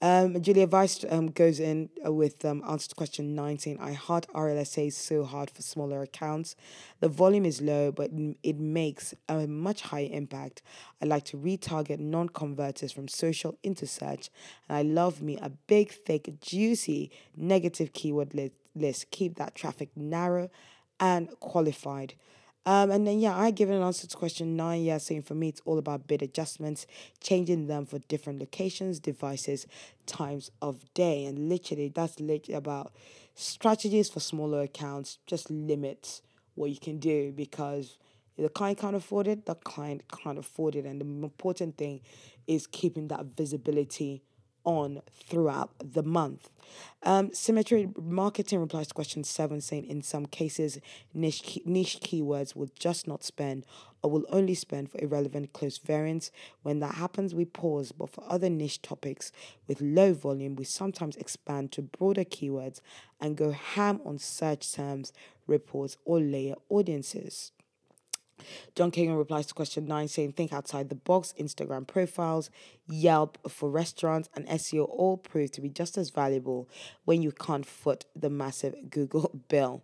Um, 0.02 0.42
julia 0.42 0.68
Vyse 0.68 1.10
um, 1.14 1.28
goes 1.28 1.60
in 1.60 1.90
with 2.04 2.44
um, 2.44 2.64
answer 2.68 2.90
to 2.90 2.96
question 2.96 3.36
19 3.36 3.78
i 3.80 3.94
heart 3.94 4.26
rlsa 4.34 4.92
so 4.92 5.24
hard 5.24 5.50
for 5.52 5.62
smaller 5.62 6.02
accounts. 6.02 6.56
The 7.00 7.08
volume 7.08 7.46
is 7.46 7.62
low 7.62 7.92
but 7.92 8.10
it 8.44 8.58
makes 8.58 9.14
a 9.30 9.48
much 9.48 9.84
higher 9.84 10.10
impact. 10.12 10.64
I 11.02 11.06
like 11.06 11.26
to 11.26 11.38
retarget 11.38 12.00
non-converters 12.00 12.92
from 12.92 13.08
social 13.08 13.58
into 13.64 13.86
search 13.86 14.30
and 14.68 14.78
i 14.78 14.82
love 14.82 15.22
me 15.22 15.38
a 15.38 15.50
big 15.50 15.92
thick 15.92 16.42
juicy 16.42 17.12
negative 17.38 17.94
keyword 17.94 18.34
list 18.34 18.54
list. 18.76 19.12
Keep 19.12 19.36
that 19.36 19.56
traffic 19.56 19.90
narrow 19.96 20.50
and 21.00 21.30
qualified. 21.40 22.16
Um, 22.66 22.92
and 22.92 23.08
then, 23.08 23.20
yeah, 23.20 23.36
I 23.36 23.50
give 23.50 23.72
an 23.72 23.82
answer 23.82 24.06
to 24.06 24.16
question 24.16 24.56
nine. 24.56 24.84
Yeah, 24.84 25.00
saying 25.00 25.24
for 25.24 25.34
me, 25.34 25.50
it's 25.50 25.62
all 25.66 25.80
about 25.80 26.08
bid 26.08 26.22
adjustments, 26.22 26.86
changing 27.20 27.68
them 27.68 27.86
for 27.86 28.00
different 28.00 28.40
locations, 28.40 29.00
devices, 29.00 29.66
times 30.06 30.52
of 30.62 30.94
day. 30.94 31.26
And 31.26 31.50
literally, 31.50 31.90
that's 31.90 32.20
literally 32.20 32.56
about 32.56 32.94
strategies 33.34 34.10
for 34.10 34.20
smaller 34.20 34.62
accounts. 34.62 35.18
Just 35.26 35.50
limit 35.50 36.22
what 36.54 36.70
you 36.70 36.78
can 36.78 37.00
do 37.00 37.32
because 37.32 37.98
the 38.38 38.50
client 38.50 38.78
can't 38.78 38.96
afford 38.96 39.28
it, 39.28 39.46
the 39.46 39.56
client 39.56 40.04
can't 40.12 40.38
afford 40.38 40.76
it. 40.76 40.86
And 40.86 41.02
the 41.02 41.06
important 41.06 41.78
thing 41.78 42.02
is 42.46 42.68
keeping 42.68 43.08
that 43.08 43.26
visibility 43.38 44.22
on 44.64 45.02
throughout 45.28 45.72
the 45.80 46.04
month. 46.04 46.50
Um, 47.04 47.34
Symmetry 47.34 47.90
Marketing 48.00 48.60
replies 48.60 48.88
to 48.88 48.94
question 48.94 49.24
seven, 49.24 49.60
saying 49.62 49.86
in 49.88 50.02
some 50.02 50.26
cases, 50.26 50.80
niche, 51.14 51.60
niche 51.66 52.00
keywords 52.00 52.56
will 52.56 52.70
just 52.78 53.08
not 53.08 53.24
spend 53.24 53.66
or 54.02 54.10
will 54.10 54.26
only 54.30 54.54
spend 54.54 54.90
for 54.90 55.00
irrelevant 55.00 55.54
close 55.54 55.78
variants. 55.78 56.32
When 56.64 56.80
that 56.80 56.96
happens, 56.96 57.36
we 57.36 57.46
pause, 57.46 57.92
but 57.92 58.10
for 58.10 58.24
other 58.28 58.50
niche 58.50 58.82
topics 58.82 59.32
with 59.68 59.82
low 59.82 60.14
volume, 60.14 60.56
we 60.56 60.64
sometimes 60.64 61.18
expand 61.18 61.72
to 61.74 61.82
broader 61.82 62.24
keywords 62.24 62.82
and 63.20 63.36
go 63.38 63.52
ham 63.52 64.00
on 64.06 64.18
search 64.18 64.72
terms, 64.74 65.14
reports, 65.48 65.98
or 66.06 66.20
layer 66.20 66.56
audiences. 66.70 67.52
John 68.76 68.92
Kagan 68.92 69.18
replies 69.18 69.46
to 69.48 69.54
question 69.54 69.86
nine 69.86 70.08
saying, 70.08 70.34
Think 70.34 70.54
outside 70.54 70.90
the 70.90 70.96
box. 70.96 71.34
Instagram 71.40 71.88
profiles, 71.88 72.50
Yelp 72.88 73.38
for 73.50 73.70
restaurants, 73.70 74.30
and 74.36 74.48
SEO 74.48 74.88
all 74.90 75.18
prove 75.18 75.52
to 75.52 75.62
be 75.62 75.70
just 75.70 75.98
as 75.98 76.10
valuable 76.10 76.70
when 77.06 77.22
you 77.22 77.32
can't 77.32 77.66
foot 77.66 78.06
the 78.16 78.30
massive 78.30 78.90
Google 78.90 79.42
bill. 79.48 79.84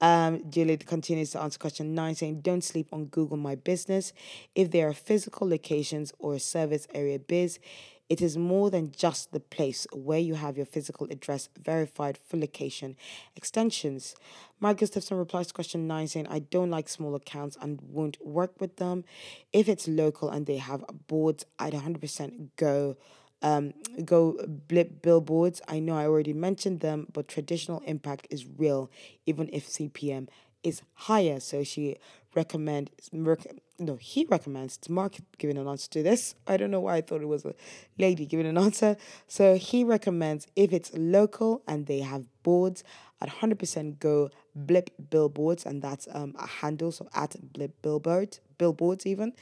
Um, 0.00 0.42
Juliet 0.50 0.86
continues 0.86 1.30
to 1.30 1.40
answer 1.40 1.58
question 1.58 1.94
nine, 1.94 2.14
saying, 2.14 2.40
Don't 2.40 2.64
sleep 2.64 2.88
on 2.92 3.06
Google 3.06 3.36
My 3.36 3.54
Business. 3.54 4.12
If 4.54 4.70
there 4.70 4.88
are 4.88 4.92
physical 4.92 5.48
locations 5.48 6.12
or 6.18 6.38
service 6.38 6.86
area 6.92 7.18
biz, 7.18 7.58
it 8.08 8.20
is 8.20 8.36
more 8.36 8.70
than 8.70 8.92
just 8.92 9.32
the 9.32 9.40
place 9.40 9.86
where 9.92 10.18
you 10.18 10.34
have 10.34 10.56
your 10.56 10.66
physical 10.66 11.06
address 11.10 11.48
verified 11.58 12.18
for 12.18 12.36
location 12.36 12.96
extensions. 13.34 14.14
Mike 14.60 14.78
Gustafson 14.78 15.16
replies 15.16 15.48
to 15.48 15.54
question 15.54 15.86
nine 15.86 16.06
saying, 16.08 16.26
I 16.28 16.40
don't 16.40 16.70
like 16.70 16.88
small 16.88 17.14
accounts 17.14 17.56
and 17.60 17.80
won't 17.80 18.24
work 18.24 18.60
with 18.60 18.76
them. 18.76 19.04
If 19.52 19.68
it's 19.68 19.88
local 19.88 20.28
and 20.28 20.46
they 20.46 20.58
have 20.58 20.84
boards, 21.08 21.46
I'd 21.58 21.72
100% 21.72 22.48
go. 22.56 22.96
Um, 23.42 23.74
go 24.06 24.38
blip 24.46 25.02
billboards. 25.02 25.60
I 25.68 25.78
know 25.78 25.98
I 25.98 26.06
already 26.06 26.32
mentioned 26.32 26.80
them, 26.80 27.08
but 27.12 27.28
traditional 27.28 27.80
impact 27.80 28.26
is 28.30 28.46
real, 28.46 28.90
even 29.26 29.50
if 29.52 29.68
CPM 29.68 30.28
is 30.64 30.82
higher. 30.94 31.38
So 31.38 31.62
she 31.62 31.96
recommends, 32.34 32.90
no, 33.12 33.96
he 33.96 34.26
recommends, 34.28 34.76
it's 34.78 34.88
Mark 34.88 35.16
giving 35.38 35.56
an 35.56 35.68
answer 35.68 35.88
to 35.90 36.02
this. 36.02 36.34
I 36.48 36.56
don't 36.56 36.72
know 36.72 36.80
why 36.80 36.96
I 36.96 37.00
thought 37.00 37.22
it 37.22 37.28
was 37.28 37.44
a 37.44 37.54
lady 37.98 38.26
giving 38.26 38.46
an 38.46 38.58
answer. 38.58 38.96
So 39.28 39.56
he 39.56 39.84
recommends 39.84 40.48
if 40.56 40.72
it's 40.72 40.90
local 40.94 41.62
and 41.68 41.86
they 41.86 42.00
have 42.00 42.26
boards, 42.42 42.82
at 43.20 43.28
100% 43.28 43.98
go 44.00 44.30
blip 44.54 44.90
billboards, 45.10 45.64
and 45.64 45.80
that's 45.80 46.06
um, 46.12 46.34
a 46.38 46.46
handle, 46.46 46.92
so 46.92 47.08
at 47.14 47.36
blip 47.52 47.80
billboard, 47.80 48.38
billboards 48.58 49.06
even. 49.06 49.32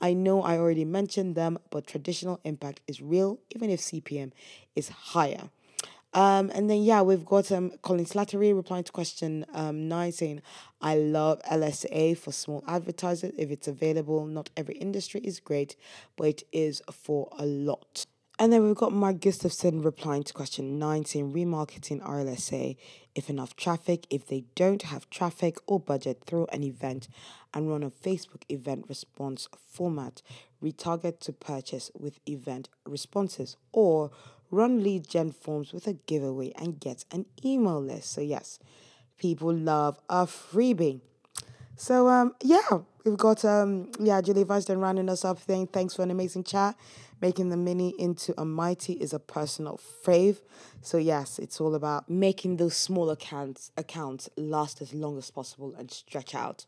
I 0.00 0.12
know 0.12 0.42
I 0.42 0.58
already 0.58 0.84
mentioned 0.84 1.34
them, 1.34 1.58
but 1.70 1.86
traditional 1.86 2.40
impact 2.44 2.80
is 2.86 3.00
real, 3.02 3.40
even 3.50 3.70
if 3.70 3.80
CPM 3.80 4.32
is 4.76 4.90
higher. 4.90 5.50
Um, 6.14 6.50
and 6.54 6.68
then 6.68 6.82
yeah, 6.82 7.02
we've 7.02 7.24
got 7.24 7.50
um 7.50 7.72
Colin 7.82 8.04
Slattery 8.04 8.54
replying 8.54 8.84
to 8.84 8.92
question 8.92 9.46
um 9.54 9.88
nine 9.88 10.12
saying, 10.12 10.42
I 10.80 10.96
love 10.96 11.40
LSA 11.50 12.18
for 12.18 12.32
small 12.32 12.62
advertisers 12.66 13.32
if 13.38 13.50
it's 13.50 13.68
available. 13.68 14.26
Not 14.26 14.50
every 14.56 14.74
industry 14.74 15.20
is 15.22 15.40
great, 15.40 15.76
but 16.16 16.26
it 16.26 16.42
is 16.52 16.82
for 16.92 17.28
a 17.38 17.46
lot. 17.46 18.06
And 18.38 18.52
then 18.52 18.64
we've 18.64 18.74
got 18.74 18.92
Mark 18.92 19.20
Gustafson 19.20 19.82
replying 19.82 20.24
to 20.24 20.32
question 20.32 20.78
nine 20.78 21.04
saying 21.04 21.32
remarketing 21.32 22.00
RLSA 22.00 22.76
if 23.14 23.28
enough 23.28 23.54
traffic, 23.56 24.06
if 24.10 24.26
they 24.26 24.44
don't 24.54 24.82
have 24.82 25.10
traffic 25.10 25.58
or 25.66 25.78
budget, 25.78 26.22
throw 26.26 26.46
an 26.46 26.62
event 26.62 27.08
and 27.52 27.68
run 27.68 27.82
a 27.82 27.90
Facebook 27.90 28.42
event 28.48 28.86
response 28.88 29.48
format. 29.68 30.22
Retarget 30.62 31.20
to 31.20 31.32
purchase 31.32 31.90
with 31.98 32.20
event 32.26 32.68
responses 32.86 33.56
or 33.72 34.10
run 34.52 34.84
lead 34.84 35.08
gen 35.08 35.32
forms 35.32 35.72
with 35.72 35.88
a 35.88 35.94
giveaway, 35.94 36.52
and 36.54 36.78
get 36.78 37.04
an 37.10 37.26
email 37.44 37.82
list. 37.82 38.12
So, 38.12 38.20
yes, 38.20 38.60
people 39.18 39.52
love 39.52 39.98
a 40.08 40.26
freebie. 40.26 41.00
So, 41.76 42.06
um, 42.06 42.34
yeah, 42.42 42.68
we've 43.04 43.16
got, 43.16 43.44
um, 43.44 43.90
yeah, 43.98 44.20
Julie 44.20 44.44
then 44.44 44.78
rounding 44.78 45.08
us 45.08 45.24
up 45.24 45.40
saying 45.40 45.68
thanks 45.68 45.94
for 45.94 46.02
an 46.02 46.10
amazing 46.12 46.44
chat. 46.44 46.76
Making 47.20 47.50
the 47.50 47.56
mini 47.56 47.94
into 47.98 48.34
a 48.36 48.44
mighty 48.44 48.94
is 48.94 49.12
a 49.12 49.20
personal 49.20 49.78
fave. 50.04 50.38
So 50.80 50.98
yes, 50.98 51.38
it's 51.38 51.60
all 51.60 51.76
about 51.76 52.10
making 52.10 52.56
those 52.56 52.76
small 52.76 53.10
accounts 53.10 53.70
accounts 53.76 54.28
last 54.36 54.82
as 54.82 54.92
long 54.92 55.16
as 55.18 55.30
possible 55.30 55.72
and 55.78 55.88
stretch 55.88 56.34
out 56.34 56.66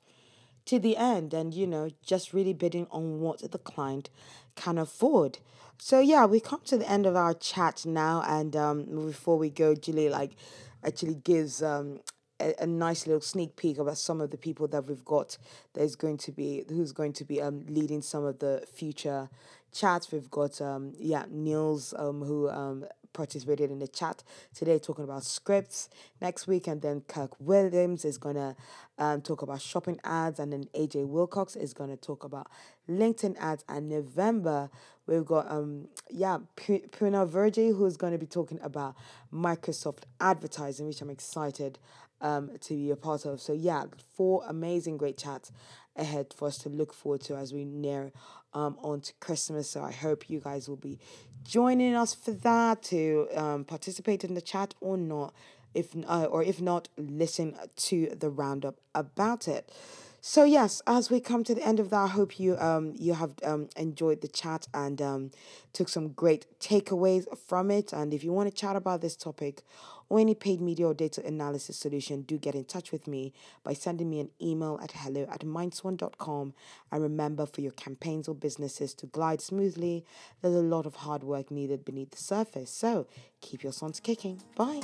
to 0.67 0.79
the 0.79 0.97
end 0.97 1.35
and 1.35 1.55
you 1.55 1.67
know 1.67 1.91
just 2.05 2.33
really 2.33 2.53
bidding 2.53 2.87
on 2.91 3.21
what 3.21 3.51
the 3.51 3.59
client 3.59 4.11
can 4.55 4.79
afford. 4.79 5.39
So 5.79 6.01
yeah 6.01 6.25
we 6.27 6.41
come 6.41 6.61
to 6.67 6.79
the 6.79 6.91
end 6.91 7.07
of 7.07 7.17
our 7.17 7.35
chat 7.35 7.85
now 7.85 8.23
and 8.27 8.55
um, 8.57 8.85
before 9.07 9.37
we 9.39 9.51
go 9.51 9.75
julie 9.75 10.09
like 10.09 10.37
actually 10.85 11.17
gives 11.17 11.63
um, 11.63 12.01
a, 12.41 12.55
a, 12.61 12.67
nice 12.67 13.07
little 13.07 13.21
sneak 13.21 13.57
peek 13.57 13.79
about 13.79 13.99
some 13.99 14.21
of 14.21 14.31
the 14.31 14.37
people 14.37 14.69
that 14.69 14.87
we've 14.87 15.05
got 15.05 15.37
there's 15.75 15.97
going 15.97 16.19
to 16.19 16.33
be 16.33 16.65
who's 16.69 16.93
going 16.93 17.13
to 17.15 17.25
be 17.25 17.41
um, 17.41 17.65
leading 17.69 18.03
some 18.03 18.25
of 18.25 18.39
the 18.39 18.65
future 18.73 19.29
chats. 19.73 20.11
We've 20.13 20.31
got 20.31 20.61
um, 20.61 20.93
yeah 20.99 21.25
niels 21.29 21.93
um, 21.99 22.23
who 22.23 22.49
um, 22.49 22.87
participated 23.15 23.71
in 23.71 23.79
the 23.79 23.89
chat. 23.89 24.23
Today 24.55 24.79
talking 24.79 25.05
about 25.05 25.25
scripts. 25.25 25.89
Next 26.21 26.47
week 26.47 26.67
and 26.67 26.83
then 26.83 27.03
kirk 27.09 27.33
williams 27.41 28.05
is 28.05 28.19
going 28.19 28.37
to 28.37 28.55
um, 28.99 29.23
talk 29.23 29.43
about 29.43 29.61
shopping 29.63 29.99
ads 30.05 30.39
and 30.39 30.53
then 30.53 30.65
aj 30.75 31.07
wilcox 31.07 31.57
is 31.57 31.73
going 31.73 31.91
to 31.91 31.97
talk 31.97 32.25
about 32.25 32.49
linkedin 32.89 33.37
ads. 33.39 33.65
And 33.69 33.89
november 33.89 34.71
we've 35.07 35.25
got 35.25 35.51
um 35.51 35.89
yeah 36.11 36.39
P- 36.57 36.85
Purna 36.91 37.27
Virji 37.27 37.77
who's 37.77 37.97
going 37.97 38.13
to 38.13 38.19
be 38.19 38.27
talking 38.27 38.59
about 38.63 38.95
microsoft 39.33 40.03
advertising 40.21 40.87
which 40.87 41.01
i'm 41.01 41.11
excited 41.11 41.79
um, 42.25 42.51
to 42.61 42.75
be 42.75 42.91
a 42.91 42.97
part 42.97 43.25
of 43.25 43.41
so 43.41 43.53
yeah 43.53 43.85
four 44.17 44.43
amazing 44.49 44.97
great 44.97 45.17
chats 45.17 45.53
ahead 45.97 46.35
for 46.35 46.49
us 46.49 46.59
to 46.59 46.69
look 46.69 46.93
forward 46.93 47.21
to 47.21 47.37
as 47.37 47.53
we 47.53 47.65
near 47.65 48.13
um, 48.53 48.77
on 48.83 49.01
to 49.01 49.13
Christmas. 49.21 49.71
So 49.71 49.83
I 49.83 49.93
hope 49.93 50.31
you 50.31 50.41
guys 50.41 50.69
will 50.69 50.77
be 50.77 50.99
joining 51.45 51.95
us 51.95 52.15
for 52.15 52.33
that 52.33 52.83
to 52.85 53.29
um, 53.35 53.65
participate 53.65 54.25
in 54.25 54.35
the 54.35 54.41
chat 54.41 54.75
or 54.81 54.97
not. 54.97 55.35
If 55.75 55.89
uh, 56.07 56.27
or 56.31 56.43
if 56.43 56.61
not, 56.61 56.89
listen 56.97 57.57
to 57.77 58.15
the 58.17 58.31
roundup 58.31 58.77
about 58.95 59.49
it. 59.49 59.73
So 60.21 60.45
yes, 60.45 60.81
as 60.87 61.11
we 61.11 61.21
come 61.21 61.43
to 61.45 61.55
the 61.55 61.67
end 61.67 61.81
of 61.81 61.91
that, 61.91 61.97
I 61.97 62.07
hope 62.07 62.39
you 62.39 62.57
um 62.59 62.95
you 62.97 63.15
have 63.15 63.33
um 63.43 63.69
enjoyed 63.77 64.21
the 64.21 64.29
chat 64.29 64.69
and 64.73 65.03
um 65.03 65.31
took 65.73 65.89
some 65.89 66.11
great 66.11 66.47
takeaways 66.61 67.27
from 67.37 67.73
it. 67.73 67.93
And 67.93 68.15
if 68.15 68.23
you 68.23 68.33
want 68.33 68.49
to 68.49 68.57
chat 68.57 68.77
about 68.77 69.01
this 69.01 69.17
topic 69.17 69.63
or 70.09 70.21
any 70.21 70.35
paid 70.35 70.61
media 70.61 70.87
or 70.87 70.95
data 70.95 71.25
analysis 71.25 71.77
solution, 71.77 72.23
do 72.23 72.39
get 72.39 72.55
in 72.55 72.65
touch 72.65 72.93
with 72.93 73.07
me 73.07 73.33
by 73.63 73.73
sending 73.73 74.09
me 74.11 74.21
an 74.21 74.31
email 74.41 74.79
at 74.83 74.93
hello 74.93 75.27
at 75.31 75.41
mindswan.com. 75.41 76.55
And 76.93 77.03
remember, 77.03 77.47
for 77.47 77.61
your 77.61 77.73
campaigns 77.73 78.29
or 78.29 78.35
businesses 78.35 78.95
to 78.95 79.07
glide 79.07 79.41
smoothly, 79.41 80.05
there's 80.43 80.55
a 80.55 80.61
lot 80.61 80.87
of 80.87 80.97
hard 80.97 81.23
work 81.25 81.51
needed 81.51 81.85
beneath 81.85 82.11
the 82.11 82.19
surface. 82.19 82.71
So 82.71 83.07
keep 83.41 83.63
your 83.63 83.73
sons 83.73 84.01
kicking. 84.01 84.41
Bye. 84.57 84.81